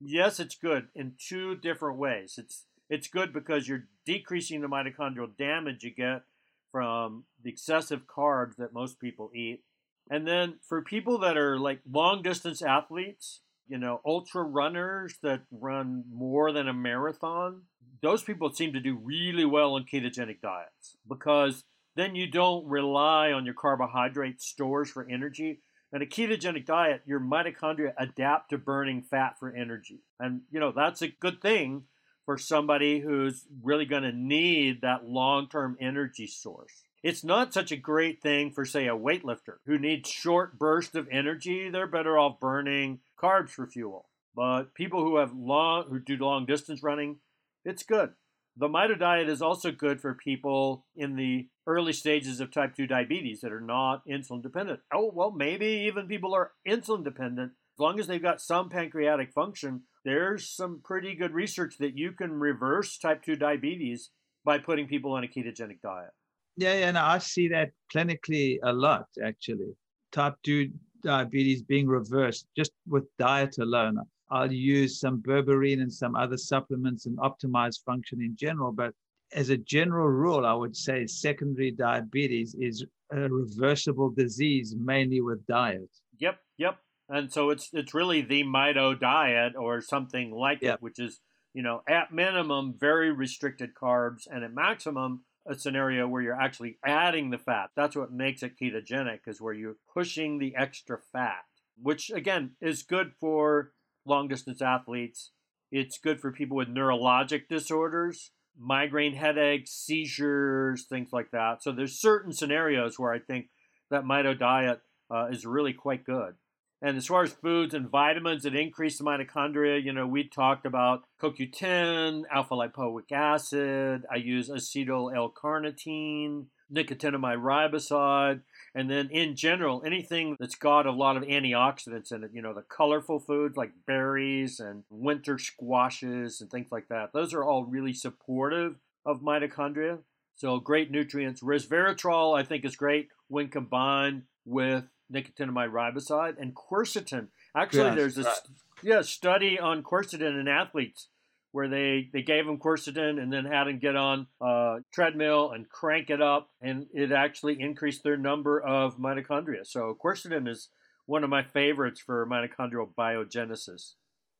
yes, 0.00 0.40
it's 0.40 0.56
good 0.56 0.88
in 0.94 1.14
two 1.18 1.56
different 1.56 1.98
ways. 1.98 2.34
It's 2.38 2.64
it's 2.90 3.08
good 3.08 3.32
because 3.32 3.66
you're 3.66 3.86
decreasing 4.04 4.60
the 4.60 4.68
mitochondrial 4.68 5.36
damage 5.36 5.84
you 5.84 5.90
get 5.90 6.22
from 6.70 7.24
the 7.42 7.50
excessive 7.50 8.02
carbs 8.06 8.56
that 8.56 8.74
most 8.74 9.00
people 9.00 9.30
eat. 9.34 9.62
And 10.10 10.26
then 10.26 10.58
for 10.68 10.82
people 10.82 11.18
that 11.18 11.36
are 11.36 11.58
like 11.58 11.80
long 11.90 12.20
distance 12.20 12.60
athletes, 12.60 13.40
you 13.66 13.78
know, 13.78 14.00
ultra 14.04 14.42
runners 14.42 15.14
that 15.22 15.42
run 15.50 16.04
more 16.12 16.52
than 16.52 16.68
a 16.68 16.74
marathon, 16.74 17.62
those 18.04 18.22
people 18.22 18.52
seem 18.52 18.72
to 18.72 18.80
do 18.80 18.98
really 19.02 19.44
well 19.44 19.74
on 19.74 19.84
ketogenic 19.84 20.40
diets 20.40 20.96
because 21.08 21.64
then 21.96 22.14
you 22.14 22.26
don't 22.26 22.66
rely 22.66 23.32
on 23.32 23.44
your 23.44 23.54
carbohydrate 23.54 24.40
stores 24.40 24.90
for 24.90 25.08
energy. 25.08 25.60
And 25.92 26.02
a 26.02 26.06
ketogenic 26.06 26.66
diet, 26.66 27.02
your 27.06 27.20
mitochondria 27.20 27.92
adapt 27.96 28.50
to 28.50 28.58
burning 28.58 29.02
fat 29.02 29.38
for 29.38 29.54
energy. 29.54 30.00
And, 30.18 30.42
you 30.50 30.58
know, 30.58 30.72
that's 30.72 31.02
a 31.02 31.08
good 31.08 31.40
thing 31.40 31.84
for 32.26 32.36
somebody 32.36 33.00
who's 33.00 33.44
really 33.62 33.84
going 33.84 34.02
to 34.02 34.12
need 34.12 34.80
that 34.80 35.06
long 35.06 35.48
term 35.48 35.76
energy 35.80 36.26
source. 36.26 36.82
It's 37.02 37.22
not 37.22 37.52
such 37.52 37.70
a 37.70 37.76
great 37.76 38.22
thing 38.22 38.50
for, 38.50 38.64
say, 38.64 38.88
a 38.88 38.96
weightlifter 38.96 39.58
who 39.66 39.78
needs 39.78 40.08
short 40.08 40.58
bursts 40.58 40.94
of 40.94 41.06
energy. 41.12 41.68
They're 41.68 41.86
better 41.86 42.18
off 42.18 42.40
burning 42.40 43.00
carbs 43.22 43.50
for 43.50 43.66
fuel. 43.66 44.06
But 44.34 44.74
people 44.74 45.04
who 45.04 45.18
have 45.18 45.32
long, 45.32 45.84
who 45.88 46.00
do 46.00 46.16
long 46.16 46.46
distance 46.46 46.82
running, 46.82 47.18
it's 47.64 47.82
good. 47.82 48.10
The 48.56 48.68
mito 48.68 48.98
diet 48.98 49.28
is 49.28 49.42
also 49.42 49.72
good 49.72 50.00
for 50.00 50.14
people 50.14 50.86
in 50.94 51.16
the 51.16 51.48
early 51.66 51.92
stages 51.92 52.40
of 52.40 52.52
type 52.52 52.76
2 52.76 52.86
diabetes 52.86 53.40
that 53.40 53.52
are 53.52 53.60
not 53.60 54.06
insulin 54.06 54.42
dependent. 54.42 54.80
Oh, 54.92 55.10
well, 55.12 55.32
maybe 55.32 55.66
even 55.88 56.06
people 56.06 56.34
are 56.34 56.52
insulin 56.66 57.02
dependent. 57.02 57.52
As 57.76 57.80
long 57.80 57.98
as 57.98 58.06
they've 58.06 58.22
got 58.22 58.40
some 58.40 58.68
pancreatic 58.68 59.32
function, 59.32 59.82
there's 60.04 60.48
some 60.48 60.80
pretty 60.84 61.16
good 61.16 61.32
research 61.32 61.78
that 61.78 61.98
you 61.98 62.12
can 62.12 62.32
reverse 62.32 62.96
type 62.96 63.24
2 63.24 63.34
diabetes 63.34 64.10
by 64.44 64.58
putting 64.58 64.86
people 64.86 65.12
on 65.12 65.24
a 65.24 65.26
ketogenic 65.26 65.80
diet. 65.82 66.10
Yeah, 66.56 66.74
yeah, 66.74 66.88
and 66.88 66.98
I 66.98 67.18
see 67.18 67.48
that 67.48 67.70
clinically 67.92 68.58
a 68.62 68.72
lot 68.72 69.06
actually. 69.24 69.74
Type 70.12 70.34
2 70.44 70.70
diabetes 71.02 71.62
being 71.62 71.88
reversed 71.88 72.46
just 72.56 72.70
with 72.86 73.04
diet 73.18 73.58
alone. 73.58 73.98
I'll 74.34 74.52
use 74.52 74.98
some 74.98 75.22
berberine 75.22 75.80
and 75.80 75.92
some 75.92 76.16
other 76.16 76.36
supplements 76.36 77.06
and 77.06 77.16
optimize 77.18 77.76
function 77.84 78.20
in 78.20 78.34
general. 78.34 78.72
But 78.72 78.92
as 79.32 79.50
a 79.50 79.56
general 79.56 80.08
rule, 80.08 80.44
I 80.44 80.54
would 80.54 80.76
say 80.76 81.06
secondary 81.06 81.70
diabetes 81.70 82.56
is 82.58 82.84
a 83.12 83.28
reversible 83.28 84.10
disease 84.10 84.74
mainly 84.76 85.20
with 85.20 85.46
diet. 85.46 85.88
Yep, 86.18 86.38
yep. 86.58 86.78
And 87.08 87.32
so 87.32 87.50
it's 87.50 87.68
it's 87.72 87.94
really 87.94 88.22
the 88.22 88.42
mito 88.42 88.98
diet 88.98 89.52
or 89.56 89.80
something 89.80 90.32
like 90.32 90.62
yep. 90.62 90.74
it, 90.74 90.82
which 90.82 90.98
is, 90.98 91.20
you 91.52 91.62
know, 91.62 91.82
at 91.88 92.12
minimum 92.12 92.74
very 92.76 93.12
restricted 93.12 93.70
carbs 93.80 94.22
and 94.28 94.42
at 94.42 94.52
maximum 94.52 95.22
a 95.46 95.54
scenario 95.54 96.08
where 96.08 96.22
you're 96.22 96.40
actually 96.40 96.78
adding 96.84 97.30
the 97.30 97.38
fat. 97.38 97.68
That's 97.76 97.94
what 97.94 98.10
makes 98.10 98.42
it 98.42 98.58
ketogenic 98.60 99.20
is 99.28 99.40
where 99.40 99.54
you're 99.54 99.76
pushing 99.92 100.38
the 100.38 100.56
extra 100.56 100.98
fat, 101.12 101.44
which 101.80 102.10
again 102.10 102.56
is 102.60 102.82
good 102.82 103.12
for 103.20 103.72
long 104.06 104.28
distance 104.28 104.62
athletes. 104.62 105.30
It's 105.70 105.98
good 105.98 106.20
for 106.20 106.30
people 106.30 106.56
with 106.56 106.68
neurologic 106.68 107.48
disorders, 107.48 108.30
migraine 108.58 109.14
headaches, 109.14 109.70
seizures, 109.72 110.84
things 110.84 111.12
like 111.12 111.30
that. 111.32 111.62
So 111.62 111.72
there's 111.72 111.98
certain 111.98 112.32
scenarios 112.32 112.98
where 112.98 113.12
I 113.12 113.18
think 113.18 113.46
that 113.90 114.04
mito 114.04 114.38
diet 114.38 114.80
uh, 115.10 115.26
is 115.26 115.44
really 115.46 115.72
quite 115.72 116.04
good. 116.04 116.34
And 116.82 116.98
as 116.98 117.06
far 117.06 117.22
as 117.22 117.32
foods 117.32 117.72
and 117.72 117.88
vitamins 117.88 118.42
that 118.42 118.54
increase 118.54 118.98
the 118.98 119.04
mitochondria, 119.04 119.82
you 119.82 119.92
know, 119.92 120.06
we 120.06 120.28
talked 120.28 120.66
about 120.66 121.04
CoQ10, 121.20 122.24
alpha 122.30 122.54
lipoic 122.54 123.10
acid. 123.10 124.04
I 124.12 124.16
use 124.16 124.50
acetyl 124.50 125.16
L-carnitine, 125.16 126.44
nicotinamide 126.70 127.40
riboside, 127.40 128.42
and 128.74 128.90
then 128.90 129.08
in 129.10 129.36
general, 129.36 129.82
anything 129.86 130.36
that's 130.40 130.56
got 130.56 130.86
a 130.86 130.90
lot 130.90 131.16
of 131.16 131.22
antioxidants 131.22 132.12
in 132.12 132.24
it, 132.24 132.30
you 132.32 132.42
know, 132.42 132.52
the 132.52 132.62
colorful 132.62 133.20
foods 133.20 133.56
like 133.56 133.70
berries 133.86 134.58
and 134.58 134.82
winter 134.90 135.38
squashes 135.38 136.40
and 136.40 136.50
things 136.50 136.72
like 136.72 136.88
that. 136.88 137.12
Those 137.12 137.32
are 137.34 137.44
all 137.44 137.64
really 137.64 137.92
supportive 137.92 138.74
of 139.06 139.20
mitochondria. 139.20 139.98
So 140.34 140.58
great 140.58 140.90
nutrients. 140.90 141.40
Resveratrol, 141.40 142.36
I 142.36 142.42
think, 142.42 142.64
is 142.64 142.74
great 142.74 143.08
when 143.28 143.48
combined 143.48 144.22
with 144.44 144.84
nicotinamide 145.12 145.70
riboside 145.70 146.34
and 146.40 146.54
quercetin. 146.54 147.28
Actually, 147.56 147.84
yes, 147.84 147.96
there's 147.96 148.18
a 148.18 148.22
right. 148.24 148.38
yeah 148.82 149.02
study 149.02 149.58
on 149.58 149.84
quercetin 149.84 150.40
in 150.40 150.48
athletes 150.48 151.08
where 151.54 151.68
they, 151.68 152.10
they 152.12 152.22
gave 152.22 152.46
them 152.46 152.58
quercetin 152.58 153.22
and 153.22 153.32
then 153.32 153.44
had 153.44 153.68
them 153.68 153.78
get 153.78 153.94
on 153.94 154.26
a 154.40 154.78
treadmill 154.92 155.52
and 155.52 155.68
crank 155.68 156.10
it 156.10 156.20
up, 156.20 156.48
and 156.60 156.86
it 156.92 157.12
actually 157.12 157.60
increased 157.60 158.02
their 158.02 158.16
number 158.16 158.60
of 158.60 158.98
mitochondria. 158.98 159.64
So 159.64 159.96
quercetin 160.04 160.48
is 160.48 160.70
one 161.06 161.22
of 161.22 161.30
my 161.30 161.44
favorites 161.44 162.00
for 162.04 162.26
mitochondrial 162.26 162.92
biogenesis. 162.98 163.92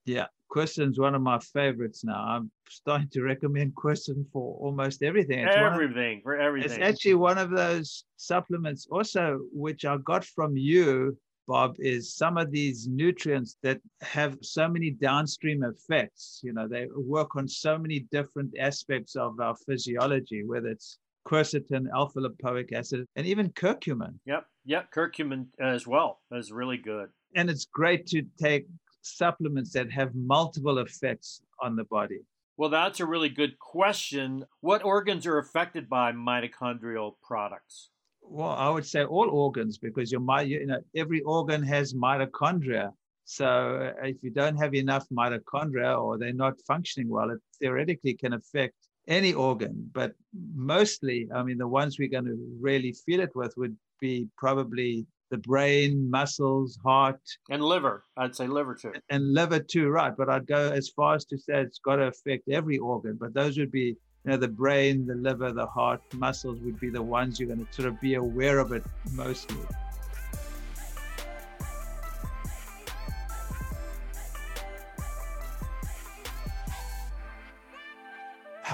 Yeah, 0.05 0.27
quercetin 0.53 0.91
is 0.91 0.99
one 0.99 1.15
of 1.15 1.23
my 1.23 1.39
favorites 1.39 2.03
now. 2.03 2.19
I'm 2.19 2.51
starting 2.69 3.09
to 3.13 3.23
recommend 3.23 3.77
quercetin 3.77 4.27
for 4.33 4.59
almost 4.61 5.05
everything. 5.05 5.47
It's 5.47 5.55
everything, 5.57 6.17
of, 6.17 6.23
for 6.25 6.37
everything. 6.37 6.73
It's 6.73 6.81
actually 6.81 7.15
one 7.15 7.39
of 7.39 7.51
those 7.51 8.07
supplements 8.17 8.89
also, 8.91 9.39
which 9.53 9.85
I 9.85 9.99
got 9.99 10.25
from 10.25 10.57
you 10.57 11.17
Bob, 11.47 11.77
is 11.79 12.15
some 12.15 12.39
of 12.39 12.51
these 12.51 12.89
nutrients 12.89 13.57
that 13.63 13.81
have 14.01 14.39
so 14.41 14.69
many 14.69 14.91
downstream 14.91 15.63
effects. 15.65 16.41
You 16.43 16.53
know, 16.53 16.67
they 16.67 16.87
work 16.97 17.37
on 17.37 17.47
so 17.49 17.79
many 17.79 18.07
different 18.11 18.55
aspects 18.59 19.17
of 19.17 19.41
our 19.41 19.57
physiology, 19.67 20.45
whether 20.45 20.69
it's 20.69 20.99
quercetin, 21.27 21.87
alpha 21.95 22.21
lipoic 22.21 22.73
acid, 22.73 23.07
and 23.17 23.27
even 23.27 23.51
curcumin. 23.51 24.15
Yep, 24.27 24.47
yep, 24.65 24.93
curcumin 24.93 25.47
as 25.61 25.87
well 25.87 26.21
is 26.33 26.53
really 26.53 26.77
good. 26.77 27.09
And 27.35 27.51
it's 27.51 27.67
great 27.67 28.07
to 28.09 28.23
take 28.41 28.67
supplements 29.03 29.73
that 29.73 29.91
have 29.91 30.15
multiple 30.15 30.79
effects 30.79 31.43
on 31.61 31.77
the 31.77 31.85
body. 31.85 32.21
Well, 32.57 32.71
that's 32.71 33.01
a 33.01 33.07
really 33.07 33.31
good 33.31 33.59
question. 33.59 34.45
What 34.61 34.85
organs 34.85 35.27
are 35.27 35.39
affected 35.39 35.89
by 35.89 36.13
mitochondrial 36.13 37.15
products? 37.23 37.91
Well, 38.29 38.51
I 38.51 38.69
would 38.69 38.87
say 38.87 39.05
all 39.05 39.29
organs 39.31 39.79
because 39.79 40.11
your 40.11 40.21
you 40.43 40.67
know 40.67 40.81
every 40.97 41.23
organ 41.23 41.63
has 41.63 41.95
mitochondria. 41.95 42.93
So 43.25 43.47
uh, 43.47 44.07
if 44.07 44.17
you 44.23 44.31
don't 44.31 44.57
have 44.57 44.75
enough 44.75 45.07
mitochondria 45.09 46.01
or 46.01 46.19
they're 46.19 46.33
not 46.33 46.61
functioning 46.67 47.09
well, 47.09 47.31
it 47.31 47.39
theoretically 47.59 48.15
can 48.15 48.35
affect 48.35 48.75
any 49.09 49.33
organ. 49.33 49.91
But 49.93 50.15
mostly, 50.55 51.29
I 51.35 51.43
mean, 51.43 51.59
the 51.59 51.69
ones 51.69 51.99
we're 51.99 52.09
going 52.09 52.27
to 52.27 52.39
really 52.61 52.93
feel 52.93 53.21
it 53.21 53.35
with 53.35 53.55
would 53.57 53.77
be 54.01 54.29
probably 54.37 55.07
the 55.31 55.39
brain, 55.39 56.11
muscles, 56.11 56.79
heart, 56.85 57.21
and 57.51 57.63
liver. 57.63 58.05
I'd 58.17 58.37
say 58.37 58.47
liver 58.47 58.75
too. 58.75 58.93
And 59.11 59.33
liver 59.33 59.61
too, 59.61 59.89
right? 59.89 60.15
But 60.17 60.29
I'd 60.29 60.47
go 60.47 60.71
as 60.71 60.91
far 60.91 61.15
as 61.15 61.25
to 61.27 61.39
say 61.39 61.63
it's 61.63 61.79
got 61.79 61.97
to 61.97 62.09
affect 62.09 62.49
every 62.49 62.79
organ. 62.79 63.17
But 63.19 63.35
those 63.35 63.59
would 63.59 63.73
be 63.73 63.97
you 64.25 64.31
know, 64.31 64.37
the 64.37 64.49
brain, 64.49 65.07
the 65.07 65.15
liver, 65.15 65.53
the 65.53 65.67
heart, 65.67 66.03
muscles 66.15 66.61
would 66.61 66.81
be 66.81 66.91
the 66.91 67.03
ones 67.03 67.39
you're 67.39 67.49
going 67.49 67.65
to 67.65 67.73
sort 67.73 67.89
of 67.89 68.01
be 68.01 68.15
aware 68.15 68.59
of 68.59 68.73
it 68.73 68.85
mostly. 69.13 69.57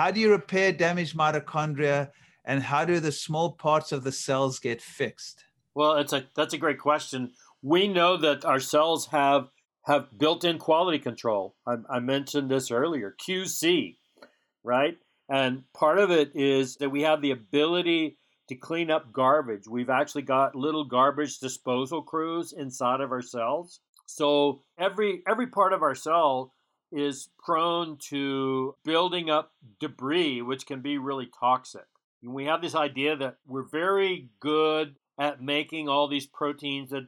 how 0.01 0.11
do 0.11 0.19
you 0.19 0.31
repair 0.31 0.73
damaged 0.73 1.15
mitochondria 1.15 2.09
and 2.47 2.63
how 2.63 2.87
do 2.87 3.01
the 3.01 3.13
small 3.13 3.53
parts 3.53 3.93
of 3.93 4.03
the 4.03 4.11
cells 4.11 4.59
get 4.59 4.81
fixed? 4.81 5.45
Well, 5.75 5.99
it's 5.99 6.15
a 6.15 6.25
that's 6.35 6.55
a 6.55 6.59
great 6.59 6.79
question. 6.79 7.33
We 7.61 7.87
know 7.87 8.17
that 8.17 8.47
our 8.47 8.61
cells 8.61 9.09
have 9.09 9.49
have 9.85 10.07
built-in 10.17 10.57
quality 10.57 11.01
control. 11.01 11.55
I, 11.67 11.75
I 11.91 11.99
mentioned 12.01 12.51
this 12.51 12.71
earlier, 12.71 13.15
QC, 13.21 13.97
right? 14.65 14.97
And 15.31 15.63
part 15.73 15.99
of 15.99 16.11
it 16.11 16.33
is 16.35 16.77
that 16.77 16.91
we 16.91 17.03
have 17.03 17.23
the 17.23 17.31
ability 17.31 18.19
to 18.49 18.57
clean 18.57 18.91
up 18.91 19.13
garbage. 19.13 19.69
We've 19.69 19.89
actually 19.89 20.23
got 20.23 20.57
little 20.57 20.85
garbage 20.85 21.39
disposal 21.39 22.03
crews 22.03 22.53
inside 22.53 23.01
of 23.01 23.13
our 23.13 23.23
cells. 23.23 23.79
So 24.07 24.63
every 24.77 25.23
every 25.29 25.47
part 25.47 25.73
of 25.73 25.83
our 25.83 25.95
cell 25.95 26.53
is 26.91 27.29
prone 27.39 27.97
to 28.09 28.75
building 28.85 29.31
up 29.31 29.53
debris, 29.79 30.43
which 30.43 30.67
can 30.67 30.81
be 30.81 30.99
really 30.99 31.31
toxic. 31.39 31.87
And 32.25 32.35
we 32.35 32.47
have 32.47 32.61
this 32.61 32.75
idea 32.75 33.17
that 33.17 33.37
we're 33.47 33.69
very 33.69 34.31
good 34.41 34.97
at 35.17 35.41
making 35.41 35.89
all 35.89 36.09
these 36.09 36.27
proteins 36.27 36.91
that, 36.91 37.07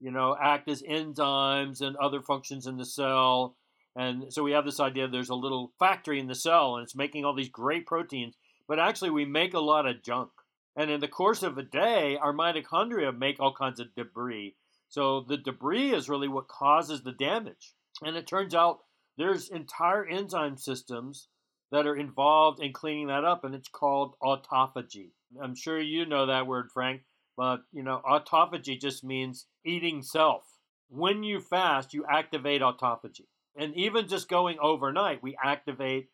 you 0.00 0.10
know, 0.10 0.36
act 0.42 0.68
as 0.68 0.82
enzymes 0.82 1.80
and 1.80 1.96
other 1.96 2.20
functions 2.20 2.66
in 2.66 2.78
the 2.78 2.84
cell. 2.84 3.56
And 3.96 4.32
so 4.32 4.42
we 4.42 4.52
have 4.52 4.64
this 4.64 4.80
idea 4.80 5.08
there's 5.08 5.30
a 5.30 5.34
little 5.34 5.72
factory 5.78 6.20
in 6.20 6.28
the 6.28 6.34
cell 6.34 6.76
and 6.76 6.84
it's 6.84 6.94
making 6.94 7.24
all 7.24 7.34
these 7.34 7.48
great 7.48 7.86
proteins, 7.86 8.36
but 8.68 8.78
actually 8.78 9.10
we 9.10 9.24
make 9.24 9.54
a 9.54 9.60
lot 9.60 9.86
of 9.86 10.02
junk. 10.02 10.30
And 10.76 10.90
in 10.90 11.00
the 11.00 11.08
course 11.08 11.42
of 11.42 11.58
a 11.58 11.62
day, 11.62 12.16
our 12.16 12.32
mitochondria 12.32 13.16
make 13.16 13.40
all 13.40 13.52
kinds 13.52 13.80
of 13.80 13.94
debris. 13.96 14.54
So 14.88 15.24
the 15.26 15.36
debris 15.36 15.92
is 15.92 16.08
really 16.08 16.28
what 16.28 16.48
causes 16.48 17.02
the 17.02 17.12
damage. 17.12 17.74
And 18.02 18.16
it 18.16 18.26
turns 18.26 18.54
out 18.54 18.80
there's 19.18 19.50
entire 19.50 20.06
enzyme 20.06 20.56
systems 20.56 21.28
that 21.70 21.86
are 21.86 21.96
involved 21.96 22.60
in 22.60 22.72
cleaning 22.72 23.08
that 23.08 23.24
up, 23.24 23.44
and 23.44 23.54
it's 23.54 23.68
called 23.68 24.14
autophagy. 24.22 25.10
I'm 25.40 25.54
sure 25.54 25.80
you 25.80 26.06
know 26.06 26.26
that 26.26 26.46
word, 26.46 26.70
Frank, 26.72 27.02
but 27.36 27.60
you 27.72 27.82
know, 27.82 28.00
autophagy 28.04 28.80
just 28.80 29.04
means 29.04 29.46
eating 29.64 30.02
self. 30.02 30.42
When 30.88 31.22
you 31.22 31.40
fast, 31.40 31.94
you 31.94 32.04
activate 32.10 32.62
autophagy. 32.62 33.26
And 33.60 33.76
even 33.76 34.08
just 34.08 34.30
going 34.30 34.56
overnight, 34.58 35.22
we 35.22 35.36
activate 35.44 36.08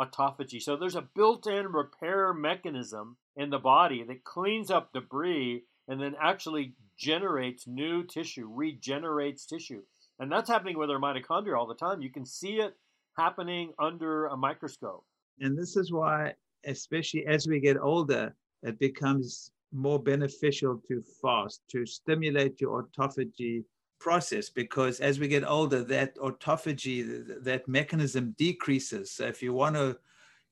autophagy. 0.00 0.60
So 0.60 0.76
there's 0.76 0.96
a 0.96 1.08
built 1.14 1.46
in 1.46 1.68
repair 1.68 2.34
mechanism 2.34 3.16
in 3.36 3.50
the 3.50 3.60
body 3.60 4.02
that 4.02 4.24
cleans 4.24 4.68
up 4.68 4.92
debris 4.92 5.62
and 5.86 6.00
then 6.00 6.16
actually 6.20 6.74
generates 6.98 7.68
new 7.68 8.02
tissue, 8.02 8.50
regenerates 8.52 9.46
tissue. 9.46 9.82
And 10.18 10.30
that's 10.30 10.50
happening 10.50 10.76
with 10.76 10.90
our 10.90 10.98
mitochondria 10.98 11.56
all 11.56 11.68
the 11.68 11.76
time. 11.76 12.02
You 12.02 12.10
can 12.10 12.26
see 12.26 12.54
it 12.54 12.74
happening 13.16 13.72
under 13.78 14.26
a 14.26 14.36
microscope. 14.36 15.04
And 15.38 15.56
this 15.56 15.76
is 15.76 15.92
why, 15.92 16.34
especially 16.66 17.26
as 17.26 17.46
we 17.46 17.60
get 17.60 17.78
older, 17.78 18.34
it 18.64 18.76
becomes 18.80 19.52
more 19.72 20.02
beneficial 20.02 20.82
to 20.88 21.00
fast, 21.22 21.60
to 21.70 21.86
stimulate 21.86 22.60
your 22.60 22.82
autophagy 22.82 23.62
process, 23.98 24.48
because 24.50 25.00
as 25.00 25.18
we 25.18 25.28
get 25.28 25.44
older, 25.46 25.82
that 25.84 26.16
autophagy, 26.16 27.42
that 27.44 27.68
mechanism 27.68 28.34
decreases. 28.38 29.10
So 29.10 29.26
if 29.26 29.42
you 29.42 29.52
want 29.52 29.76
to 29.76 29.98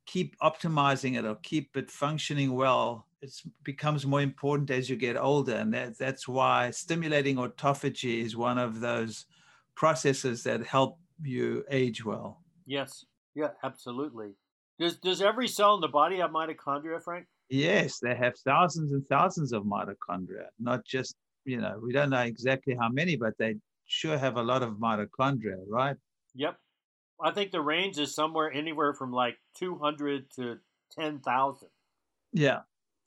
keep 0.06 0.38
optimizing 0.40 1.18
it 1.18 1.24
or 1.24 1.37
keep 1.37 1.76
it 1.76 1.90
functioning 1.90 2.54
well, 2.54 3.06
it 3.22 3.32
becomes 3.64 4.06
more 4.06 4.20
important 4.20 4.70
as 4.70 4.88
you 4.88 4.96
get 4.96 5.16
older. 5.16 5.54
And 5.54 5.72
that, 5.74 5.98
that's 5.98 6.28
why 6.28 6.70
stimulating 6.70 7.37
autophagy 7.37 8.22
is 8.24 8.37
one 8.37 8.59
of 8.59 8.80
those 8.80 9.26
processes 9.74 10.42
that 10.44 10.64
help 10.64 10.98
you 11.22 11.64
age 11.70 12.04
well. 12.04 12.42
Yes. 12.66 13.04
Yeah, 13.35 13.50
absolutely. 13.62 14.35
Does 14.78 14.96
does 14.98 15.22
every 15.22 15.48
cell 15.48 15.74
in 15.74 15.80
the 15.80 15.88
body 15.88 16.18
have 16.18 16.30
mitochondria, 16.30 17.02
Frank? 17.02 17.26
Yes, 17.48 17.98
they 17.98 18.14
have 18.14 18.37
thousands 18.38 18.92
and 18.92 19.06
thousands 19.09 19.52
of 19.52 19.64
mitochondria. 19.64 20.46
Not 20.59 20.85
just, 20.85 21.16
you 21.46 21.61
know, 21.61 21.78
we 21.82 21.92
don't 21.92 22.11
know 22.11 22.20
exactly 22.20 22.74
how 22.78 22.88
many, 22.88 23.16
but 23.16 23.35
they 23.38 23.56
sure 23.87 24.18
have 24.18 24.37
a 24.37 24.42
lot 24.42 24.62
of 24.62 24.74
mitochondria, 24.74 25.59
right? 25.68 25.96
Yep. 26.35 26.59
I 27.20 27.30
think 27.30 27.50
the 27.50 27.61
range 27.61 27.98
is 27.98 28.14
somewhere 28.14 28.52
anywhere 28.52 28.92
from 28.92 29.12
like 29.12 29.37
200 29.59 30.30
to 30.37 30.59
10,000. 30.98 31.68
Yeah. 32.32 32.61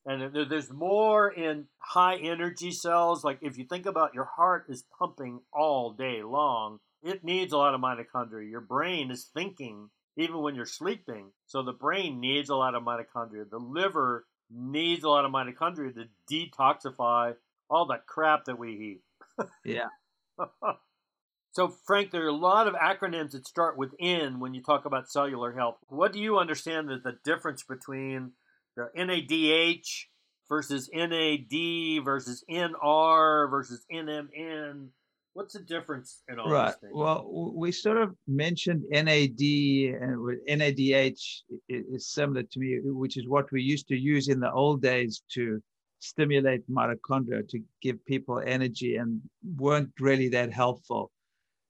And 0.06 0.34
there's 0.50 0.72
more 0.72 1.30
in 1.30 1.66
high 1.78 2.16
energy 2.16 2.72
cells. 2.72 3.24
Like 3.24 3.40
if 3.42 3.58
you 3.58 3.66
think 3.66 3.86
about 3.86 4.16
your 4.16 4.26
heart 4.26 4.66
is 4.70 4.84
pumping 4.98 5.42
all 5.54 5.92
day 5.92 6.24
long, 6.24 6.80
it 7.04 7.24
needs 7.24 7.54
a 7.54 7.58
lot 7.58 7.76
of 7.76 7.82
mitochondria. 7.82 8.50
Your 8.50 8.62
brain 8.62 9.12
is 9.12 9.30
thinking 9.34 9.90
even 10.18 10.42
when 10.42 10.56
you're 10.56 10.66
sleeping. 10.66 11.32
So 11.46 11.62
the 11.62 11.74
brain 11.74 12.20
needs 12.20 12.50
a 12.50 12.56
lot 12.56 12.76
of 12.76 12.84
mitochondria. 12.84 13.50
The 13.50 13.60
liver 13.60 14.26
needs 14.50 15.04
a 15.04 15.10
lot 15.10 15.26
of 15.26 15.32
mitochondria 15.32 15.94
to 15.94 16.08
detoxify 16.32 17.36
all 17.70 17.86
the 17.86 18.00
crap 18.08 18.46
that 18.46 18.58
we 18.58 19.02
eat. 19.40 19.48
yeah. 19.66 19.88
so, 21.52 21.68
Frank, 21.86 22.12
there 22.12 22.26
are 22.26 22.30
a 22.30 22.34
lot 22.34 22.68
of 22.68 22.74
acronyms 22.74 23.32
that 23.32 23.48
start 23.48 23.78
with 23.78 23.92
N 24.00 24.40
when 24.40 24.54
you 24.54 24.62
talk 24.62 24.86
about 24.86 25.10
cellular 25.10 25.54
health. 25.54 25.78
What 25.88 26.14
do 26.14 26.20
you 26.20 26.38
understand 26.38 26.90
that 26.90 27.04
the 27.04 27.18
difference 27.24 27.64
between 27.64 28.32
the 28.76 28.90
NADH 28.98 30.06
versus 30.48 30.90
NAD 30.94 32.04
versus 32.04 32.44
NR 32.50 33.50
versus 33.50 33.86
NMN? 33.92 34.90
What's 35.34 35.54
the 35.54 35.60
difference 35.60 36.24
in 36.28 36.40
all 36.40 36.50
right. 36.50 36.68
these 36.68 36.76
things? 36.76 36.94
Well, 36.94 37.54
we 37.56 37.72
sort 37.72 37.98
of 37.98 38.16
mentioned 38.28 38.84
NAD 38.90 39.40
and 39.40 40.40
NADH 40.50 41.22
is 41.70 42.12
similar 42.12 42.44
to 42.44 42.60
me, 42.60 42.80
which 42.84 43.16
is 43.16 43.28
what 43.28 43.52
we 43.52 43.62
used 43.62 43.88
to 43.90 43.96
use 43.96 44.28
in 44.28 44.40
the 44.40 44.52
old 44.52 44.82
days 44.82 45.22
to 45.34 45.62
stimulate 46.00 46.70
mitochondria 46.70 47.48
to 47.50 47.60
give 47.82 48.04
people 48.06 48.42
energy 48.46 48.96
and 48.96 49.22
weren't 49.58 49.92
really 50.00 50.30
that 50.30 50.52
helpful. 50.52 51.12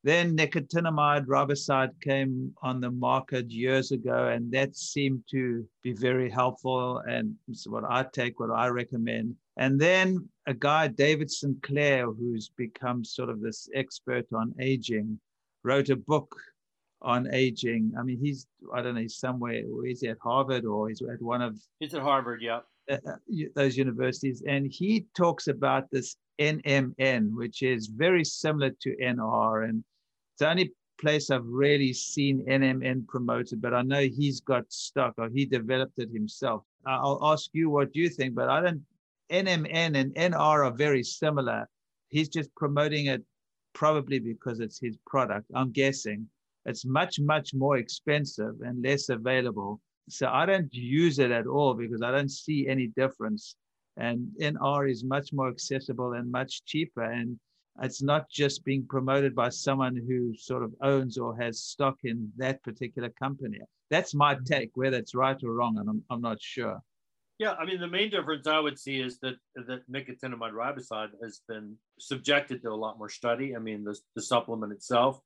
Then 0.03 0.37
nicotinamide 0.37 1.25
riboside 1.25 1.89
came 2.01 2.53
on 2.61 2.79
the 2.79 2.91
market 2.91 3.49
years 3.49 3.91
ago, 3.91 4.29
and 4.29 4.49
that 4.53 4.77
seemed 4.77 5.23
to 5.31 5.67
be 5.83 5.91
very 5.91 6.29
helpful. 6.29 6.99
And 6.99 7.35
it's 7.49 7.67
what 7.67 7.83
I 7.83 8.05
take, 8.13 8.39
what 8.39 8.51
I 8.51 8.67
recommend. 8.67 9.35
And 9.57 9.79
then 9.79 10.29
a 10.47 10.53
guy, 10.53 10.87
David 10.87 11.29
Sinclair, 11.29 12.05
who's 12.05 12.49
become 12.55 13.03
sort 13.03 13.29
of 13.29 13.41
this 13.41 13.67
expert 13.75 14.25
on 14.33 14.55
aging, 14.61 15.19
wrote 15.63 15.89
a 15.89 15.97
book 15.97 16.33
on 17.01 17.27
aging. 17.33 17.91
I 17.99 18.03
mean, 18.03 18.19
he's, 18.21 18.47
I 18.73 18.81
don't 18.81 18.95
know, 18.95 19.01
he's 19.01 19.17
somewhere, 19.17 19.61
he's 19.85 20.03
at 20.03 20.17
Harvard 20.23 20.63
or 20.63 20.87
he's 20.87 21.01
at 21.01 21.21
one 21.21 21.41
of. 21.41 21.59
He's 21.79 21.93
at 21.93 22.01
Harvard, 22.01 22.41
yeah. 22.41 22.59
Uh, 22.89 22.97
uh 23.07 23.15
those 23.55 23.77
universities. 23.77 24.43
And 24.47 24.71
he 24.71 25.05
talks 25.15 25.47
about 25.47 25.89
this 25.91 26.15
NMN, 26.39 27.35
which 27.35 27.61
is 27.61 27.87
very 27.87 28.23
similar 28.23 28.71
to 28.81 28.95
NR. 28.97 29.69
And 29.69 29.83
it's 30.33 30.39
the 30.39 30.49
only 30.49 30.73
place 30.99 31.29
I've 31.29 31.45
really 31.45 31.93
seen 31.93 32.45
NMN 32.45 33.07
promoted, 33.07 33.61
but 33.61 33.73
I 33.73 33.81
know 33.81 34.01
he's 34.01 34.41
got 34.41 34.71
stuck, 34.71 35.13
or 35.17 35.29
he 35.29 35.45
developed 35.45 35.97
it 35.99 36.09
himself. 36.11 36.63
I'll 36.85 37.19
ask 37.23 37.49
you 37.53 37.69
what 37.69 37.95
you 37.95 38.09
think, 38.09 38.35
but 38.35 38.49
I 38.49 38.61
don't 38.61 38.81
NMN 39.31 39.95
and 39.95 40.13
NR 40.15 40.65
are 40.65 40.71
very 40.71 41.03
similar. 41.03 41.69
He's 42.09 42.29
just 42.29 42.53
promoting 42.55 43.07
it 43.07 43.23
probably 43.73 44.19
because 44.19 44.59
it's 44.59 44.79
his 44.79 44.97
product. 45.05 45.45
I'm 45.53 45.71
guessing 45.71 46.27
it's 46.65 46.85
much, 46.85 47.19
much 47.19 47.53
more 47.53 47.77
expensive 47.77 48.55
and 48.61 48.83
less 48.83 49.09
available. 49.09 49.79
So 50.11 50.27
I 50.27 50.45
don't 50.45 50.73
use 50.73 51.19
it 51.19 51.31
at 51.31 51.47
all 51.47 51.73
because 51.73 52.01
I 52.01 52.11
don't 52.11 52.31
see 52.31 52.67
any 52.67 52.87
difference. 52.87 53.55
And 53.97 54.29
NR 54.41 54.89
is 54.89 55.03
much 55.03 55.33
more 55.33 55.49
accessible 55.49 56.13
and 56.13 56.31
much 56.31 56.63
cheaper. 56.65 57.03
And 57.03 57.39
it's 57.81 58.01
not 58.01 58.29
just 58.29 58.65
being 58.65 58.85
promoted 58.87 59.35
by 59.35 59.49
someone 59.49 59.95
who 59.95 60.35
sort 60.37 60.63
of 60.63 60.73
owns 60.81 61.17
or 61.17 61.35
has 61.37 61.61
stock 61.61 61.97
in 62.03 62.31
that 62.37 62.61
particular 62.63 63.09
company. 63.09 63.59
That's 63.89 64.13
my 64.13 64.35
mm-hmm. 64.35 64.43
take. 64.43 64.71
Whether 64.75 64.97
it's 64.97 65.15
right 65.15 65.37
or 65.43 65.53
wrong, 65.53 65.77
and 65.79 65.89
I'm, 65.89 66.03
I'm 66.09 66.21
not 66.21 66.41
sure. 66.41 66.79
Yeah, 67.39 67.53
I 67.53 67.65
mean 67.65 67.79
the 67.79 67.87
main 67.87 68.09
difference 68.09 68.47
I 68.47 68.59
would 68.59 68.77
see 68.77 68.99
is 68.99 69.17
that 69.19 69.35
that 69.55 69.89
nicotinamide 69.89 70.51
riboside 70.51 71.11
has 71.23 71.41
been 71.47 71.77
subjected 71.97 72.61
to 72.63 72.69
a 72.69 72.75
lot 72.75 72.97
more 72.97 73.09
study. 73.09 73.55
I 73.55 73.59
mean 73.59 73.83
the 73.83 73.97
the 74.15 74.21
supplement 74.21 74.73
itself, 74.73 75.21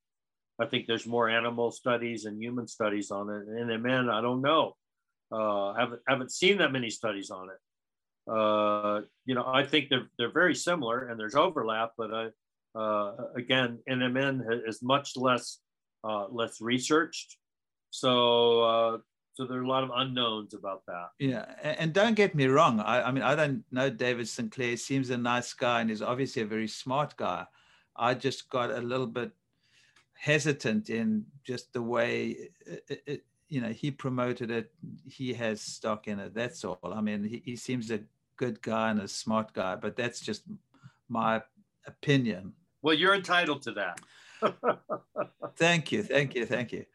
I 0.60 0.66
think 0.66 0.86
there's 0.88 1.08
more 1.08 1.30
animal 1.30 1.72
studies 1.72 2.26
and 2.26 2.42
human 2.42 2.68
studies 2.68 3.12
on 3.12 3.30
it. 3.30 3.48
NMN, 3.48 4.10
I 4.12 4.22
don't 4.22 4.42
know, 4.42 4.76
uh, 5.32 5.74
haven't 5.74 6.02
haven't 6.08 6.32
seen 6.32 6.58
that 6.60 6.72
many 6.72 6.90
studies 6.90 7.32
on 7.32 7.50
it. 7.50 8.32
Uh, 8.32 9.02
you 9.26 9.36
know, 9.36 9.46
I 9.46 9.66
think 9.66 9.90
they're 9.90 10.08
they're 10.18 10.32
very 10.32 10.56
similar 10.56 11.08
and 11.08 11.20
there's 11.20 11.36
overlap, 11.36 11.92
but 11.98 12.14
I, 12.14 12.28
uh, 12.80 13.16
again, 13.36 13.80
NMN 13.90 14.68
is 14.68 14.82
much 14.82 15.18
less 15.18 15.60
uh, 16.04 16.28
less 16.30 16.62
researched. 16.62 17.38
So 17.90 18.64
uh, 18.64 18.98
so 19.34 19.46
there 19.46 19.58
are 19.58 19.64
a 19.64 19.68
lot 19.68 19.84
of 19.84 19.90
unknowns 19.94 20.54
about 20.54 20.84
that. 20.86 21.08
Yeah, 21.20 21.46
and 21.64 21.92
don't 21.92 22.14
get 22.14 22.36
me 22.36 22.46
wrong. 22.46 22.80
I, 22.80 23.02
I 23.02 23.12
mean, 23.12 23.24
I 23.24 23.36
don't 23.36 23.64
know 23.72 23.90
David 23.90 24.28
Sinclair. 24.28 24.78
Seems 24.78 25.10
a 25.10 25.18
nice 25.18 25.54
guy 25.54 25.82
and 25.82 25.90
he's 25.90 26.04
obviously 26.04 26.44
a 26.44 26.46
very 26.46 26.68
smart 26.68 27.18
guy. 27.18 27.46
I 27.96 28.14
just 28.14 28.50
got 28.50 28.72
a 28.72 28.82
little 28.82 29.08
bit 29.08 29.32
hesitant 30.24 30.90
in 30.90 31.26
just 31.44 31.74
the 31.74 31.82
way, 31.82 32.50
it, 32.66 33.04
it, 33.06 33.26
you 33.50 33.60
know, 33.60 33.74
he 33.74 33.92
promoted 33.92 34.52
it. 34.52 34.72
He 35.06 35.34
has 35.34 35.60
stock 35.60 36.08
in 36.08 36.18
it. 36.18 36.34
That's 36.34 36.64
all. 36.64 36.80
I 36.82 37.02
mean, 37.02 37.26
he, 37.26 37.42
he 37.44 37.56
seems 37.58 37.92
a 37.92 38.00
good 38.38 38.62
guy 38.62 38.92
and 38.92 39.02
a 39.02 39.08
smart 39.10 39.52
guy, 39.52 39.76
but 39.76 39.98
that's 39.98 40.22
just 40.22 40.44
my 41.10 41.42
opinion. 41.88 42.54
Well, 42.82 42.96
you're 42.96 43.16
entitled 43.16 43.64
to 43.64 43.72
that. 43.74 44.00
thank 45.58 45.92
you. 45.92 46.04
Thank 46.04 46.36
you. 46.36 46.46
Thank 46.46 46.72
you. 46.72 46.86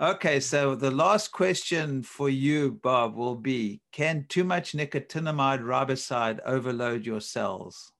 Okay, 0.00 0.40
so 0.40 0.74
the 0.74 0.90
last 0.90 1.30
question 1.30 2.02
for 2.02 2.30
you, 2.30 2.80
Bob, 2.82 3.16
will 3.16 3.34
be 3.34 3.82
Can 3.92 4.24
too 4.30 4.44
much 4.44 4.72
nicotinamide 4.72 5.60
riboside 5.62 6.40
overload 6.46 7.04
your 7.04 7.20
cells? 7.20 7.92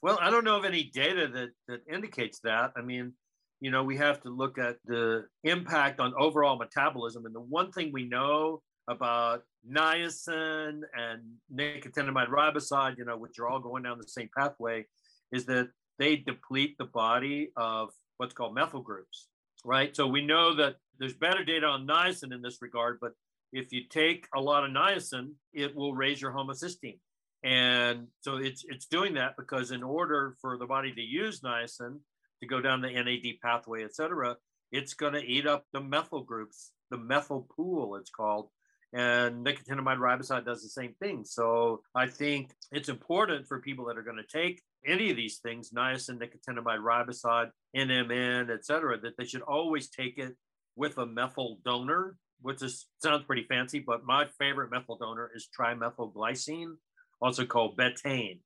Well, 0.00 0.16
I 0.20 0.30
don't 0.30 0.44
know 0.44 0.58
of 0.58 0.64
any 0.64 0.84
data 0.84 1.26
that, 1.26 1.48
that 1.66 1.80
indicates 1.92 2.38
that. 2.40 2.72
I 2.76 2.82
mean, 2.82 3.14
you 3.60 3.70
know, 3.70 3.82
we 3.82 3.96
have 3.96 4.20
to 4.22 4.30
look 4.30 4.58
at 4.58 4.76
the 4.84 5.26
impact 5.44 6.00
on 6.00 6.14
overall 6.18 6.56
metabolism. 6.56 7.26
And 7.26 7.34
the 7.34 7.40
one 7.40 7.72
thing 7.72 7.90
we 7.92 8.04
know 8.04 8.62
about 8.88 9.42
niacin 9.70 10.80
and 10.96 11.22
nicotinamide 11.54 12.28
riboside, 12.28 12.98
you 12.98 13.04
know, 13.04 13.16
which 13.16 13.38
are 13.38 13.48
all 13.48 13.60
going 13.60 13.82
down 13.82 13.98
the 13.98 14.08
same 14.08 14.30
pathway, 14.36 14.86
is 15.32 15.44
that 15.46 15.68
they 15.98 16.16
deplete 16.16 16.76
the 16.78 16.84
body 16.84 17.50
of 17.56 17.90
what's 18.16 18.32
called 18.32 18.54
methyl 18.54 18.80
groups, 18.80 19.28
right? 19.64 19.94
So 19.94 20.06
we 20.06 20.24
know 20.24 20.54
that 20.54 20.76
there's 20.98 21.14
better 21.14 21.44
data 21.44 21.66
on 21.66 21.86
niacin 21.86 22.32
in 22.32 22.42
this 22.42 22.62
regard, 22.62 22.98
but 23.00 23.12
if 23.52 23.72
you 23.72 23.82
take 23.88 24.26
a 24.34 24.40
lot 24.40 24.64
of 24.64 24.70
niacin, 24.70 25.32
it 25.52 25.74
will 25.74 25.94
raise 25.94 26.20
your 26.20 26.32
homocysteine. 26.32 26.98
And 27.44 28.08
so 28.20 28.36
it's 28.36 28.64
it's 28.66 28.86
doing 28.86 29.14
that 29.14 29.36
because 29.36 29.70
in 29.70 29.82
order 29.82 30.34
for 30.40 30.58
the 30.58 30.66
body 30.66 30.92
to 30.92 31.00
use 31.00 31.40
niacin 31.40 32.00
to 32.40 32.46
go 32.46 32.60
down 32.60 32.80
the 32.80 32.90
NAD 32.90 33.40
pathway, 33.42 33.84
et 33.84 33.94
cetera, 33.94 34.36
it's 34.70 34.94
going 34.94 35.14
to 35.14 35.24
eat 35.24 35.46
up 35.46 35.64
the 35.72 35.80
methyl 35.80 36.22
groups, 36.22 36.72
the 36.90 36.98
methyl 36.98 37.46
pool, 37.56 37.96
it's 37.96 38.10
called. 38.10 38.48
And 38.92 39.44
nicotinamide 39.44 39.98
riboside 39.98 40.46
does 40.46 40.62
the 40.62 40.68
same 40.68 40.94
thing. 40.94 41.24
So 41.24 41.82
I 41.94 42.06
think 42.06 42.52
it's 42.72 42.88
important 42.88 43.46
for 43.46 43.60
people 43.60 43.84
that 43.86 43.98
are 43.98 44.02
going 44.02 44.16
to 44.16 44.38
take 44.38 44.62
any 44.86 45.10
of 45.10 45.16
these 45.16 45.38
things, 45.38 45.70
niacin, 45.76 46.18
nicotinamide 46.18 46.80
riboside, 46.80 47.50
NMN, 47.76 48.50
et 48.50 48.64
cetera, 48.64 48.98
that 49.00 49.16
they 49.18 49.26
should 49.26 49.42
always 49.42 49.90
take 49.90 50.16
it 50.16 50.34
with 50.74 50.96
a 50.96 51.04
methyl 51.04 51.58
donor, 51.64 52.16
which 52.40 52.62
is, 52.62 52.86
sounds 53.02 53.24
pretty 53.24 53.44
fancy, 53.48 53.80
but 53.80 54.04
my 54.04 54.26
favorite 54.38 54.70
methyl 54.70 54.96
donor 54.96 55.30
is 55.34 55.48
trimethylglycine, 55.58 56.74
also 57.20 57.44
called 57.44 57.76
betaine. 57.76 58.38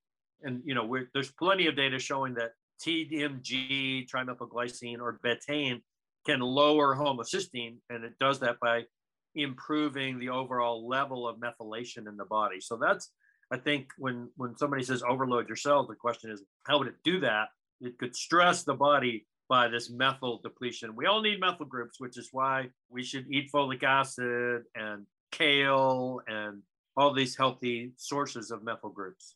And 0.43 0.63
you 0.65 0.75
know, 0.75 0.99
there's 1.15 1.31
plenty 1.31 1.69
of 1.69 1.77
data 1.77 1.99
showing 1.99 2.35
that 2.35 2.53
TMG, 2.81 4.09
trimethylglycine, 4.09 5.01
or 5.01 5.21
betaine 5.25 5.83
can 6.27 6.41
lower 6.41 6.95
homocysteine, 6.95 7.77
and 7.91 8.05
it 8.05 8.19
does 8.19 8.41
that 8.41 8.61
by 8.61 8.85
improving 9.35 10.19
the 10.19 10.29
overall 10.29 10.87
level 10.87 11.27
of 11.27 11.39
methylation 11.39 12.09
in 12.09 12.17
the 12.17 12.25
body. 12.25 12.61
So 12.61 12.77
that's, 12.77 13.11
I 13.51 13.57
think, 13.59 13.89
when 13.99 14.31
when 14.37 14.57
somebody 14.57 14.83
says 14.83 15.03
overload 15.03 15.49
your 15.49 15.57
cells, 15.57 15.89
the 15.89 15.95
question 15.95 16.31
is, 16.31 16.43
how 16.65 16.79
would 16.79 16.89
it 16.89 17.03
do 17.05 17.21
that? 17.21 17.49
It 17.81 17.99
could 17.99 18.15
stress 18.15 18.63
the 18.63 18.75
body 18.75 19.27
by 19.49 19.69
this 19.69 19.91
methyl 19.91 20.41
depletion. 20.43 20.95
We 20.95 21.07
all 21.07 21.21
need 21.21 21.41
methyl 21.41 21.67
groups, 21.67 21.99
which 21.99 22.17
is 22.17 22.29
why 22.33 22.69
we 22.89 23.03
should 23.03 23.27
eat 23.31 23.51
folic 23.53 23.83
acid 23.83 24.63
and 24.75 25.07
kale 25.33 26.21
and 26.27 26.63
all 26.97 27.13
these 27.13 27.37
healthy 27.37 27.93
sources 27.97 28.51
of 28.51 28.63
methyl 28.63 28.91
groups. 28.91 29.35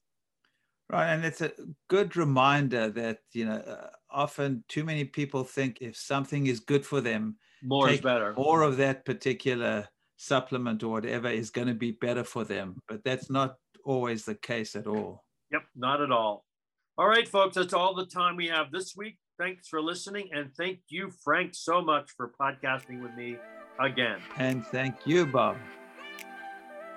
Right, 0.89 1.12
and 1.12 1.24
it's 1.24 1.41
a 1.41 1.53
good 1.89 2.16
reminder 2.16 2.91
that 2.91 3.18
you 3.32 3.45
know 3.45 3.57
uh, 3.57 3.89
often 4.09 4.62
too 4.68 4.84
many 4.84 5.05
people 5.05 5.43
think 5.43 5.78
if 5.80 5.97
something 5.97 6.47
is 6.47 6.61
good 6.61 6.87
for 6.87 7.01
them, 7.01 7.37
more 7.62 7.91
is 7.91 8.01
better. 8.01 8.34
More 8.34 8.62
of 8.62 8.76
that 8.76 9.05
particular 9.05 9.89
supplement 10.16 10.82
or 10.82 10.93
whatever 10.93 11.28
is 11.28 11.51
going 11.51 11.66
to 11.68 11.74
be 11.74 11.93
better 11.93 12.24
for 12.24 12.45
them, 12.45 12.82
but 12.89 13.03
that's 13.05 13.28
not 13.30 13.57
always 13.84 14.24
the 14.24 14.34
case 14.34 14.76
at 14.76 14.87
all. 14.87 15.24
Yep, 15.51 15.62
not 15.74 16.01
at 16.01 16.12
all. 16.12 16.45
All 16.99 17.09
right, 17.09 17.28
folks, 17.28 17.57
that's 17.57 17.74
all 17.74 17.95
the 17.95 18.07
time 18.07 18.37
we 18.37 18.47
have 18.49 18.70
this 18.72 18.95
week. 18.97 19.18
Thanks 19.39 19.68
for 19.68 19.82
listening. 19.82 20.30
And 20.32 20.51
thank 20.57 20.80
you, 20.89 21.11
Frank, 21.22 21.55
so 21.55 21.82
much 21.82 22.11
for 22.16 22.32
podcasting 22.41 23.03
with 23.03 23.14
me 23.14 23.37
again. 23.78 24.18
And 24.39 24.66
thank 24.66 25.07
you, 25.07 25.26
Bob. 25.26 25.57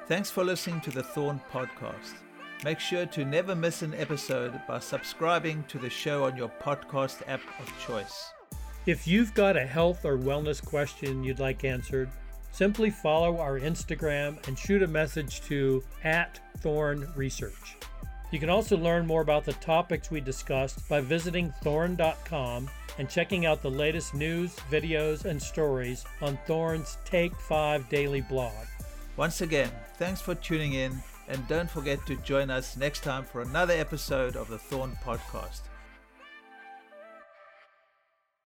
Thanks 0.07 0.31
for 0.31 0.43
listening 0.43 0.79
to 0.81 0.91
the 0.91 1.03
Thorne 1.03 1.41
Podcast. 1.51 2.28
Make 2.64 2.82
sure 2.82 3.05
to 3.05 3.24
never 3.24 3.55
miss 3.55 3.84
an 3.84 3.93
episode 3.93 4.60
by 4.68 4.80
subscribing 4.80 5.64
to 5.70 5.78
the 5.80 5.89
show 5.89 6.26
on 6.26 6.36
your 6.36 6.51
podcast 6.62 7.22
app 7.26 7.39
of 7.57 7.74
choice. 7.80 8.32
If 8.86 9.07
you've 9.07 9.34
got 9.34 9.55
a 9.55 9.66
health 9.66 10.03
or 10.03 10.18
wellness 10.18 10.64
question 10.64 11.24
you'd 11.24 11.39
like 11.39 11.64
answered, 11.64 12.10
simply 12.51 12.89
follow 12.89 13.39
our 13.39 13.60
Instagram 13.60 14.45
and 14.47 14.60
shoot 14.60 14.84
a 14.84 14.88
message 14.88 15.39
to 15.43 15.82
at 16.03 16.41
Thorne 16.57 17.07
Research. 17.16 17.78
You 18.32 18.39
can 18.39 18.49
also 18.49 18.76
learn 18.76 19.07
more 19.07 19.22
about 19.22 19.45
the 19.45 19.53
topics 19.53 20.12
we 20.12 20.20
discussed 20.20 20.88
by 20.89 20.99
visiting 20.99 21.53
thorne.com 21.64 22.70
and 22.97 23.10
checking 23.10 23.45
out 23.45 23.62
the 23.62 23.72
latest 23.72 24.14
news, 24.14 24.55
videos, 24.70 25.24
and 25.24 25.41
stories 25.41 26.03
on 26.22 26.38
Thorne's 26.45 26.97
Take 27.05 27.34
5 27.36 27.88
daily 27.88 28.22
blog. 28.22 28.51
Once 29.16 29.39
again, 29.41 29.72
thanks 29.95 30.20
for 30.20 30.36
tuning 30.36 30.74
in, 30.74 31.01
and 31.30 31.47
don't 31.47 31.69
forget 31.69 32.05
to 32.07 32.15
join 32.17 32.49
us 32.49 32.75
next 32.75 33.03
time 33.03 33.23
for 33.23 33.41
another 33.41 33.73
episode 33.73 34.36
of 34.36 34.49
the 34.49 34.57
Thorne 34.57 34.97
Podcast. 35.05 35.68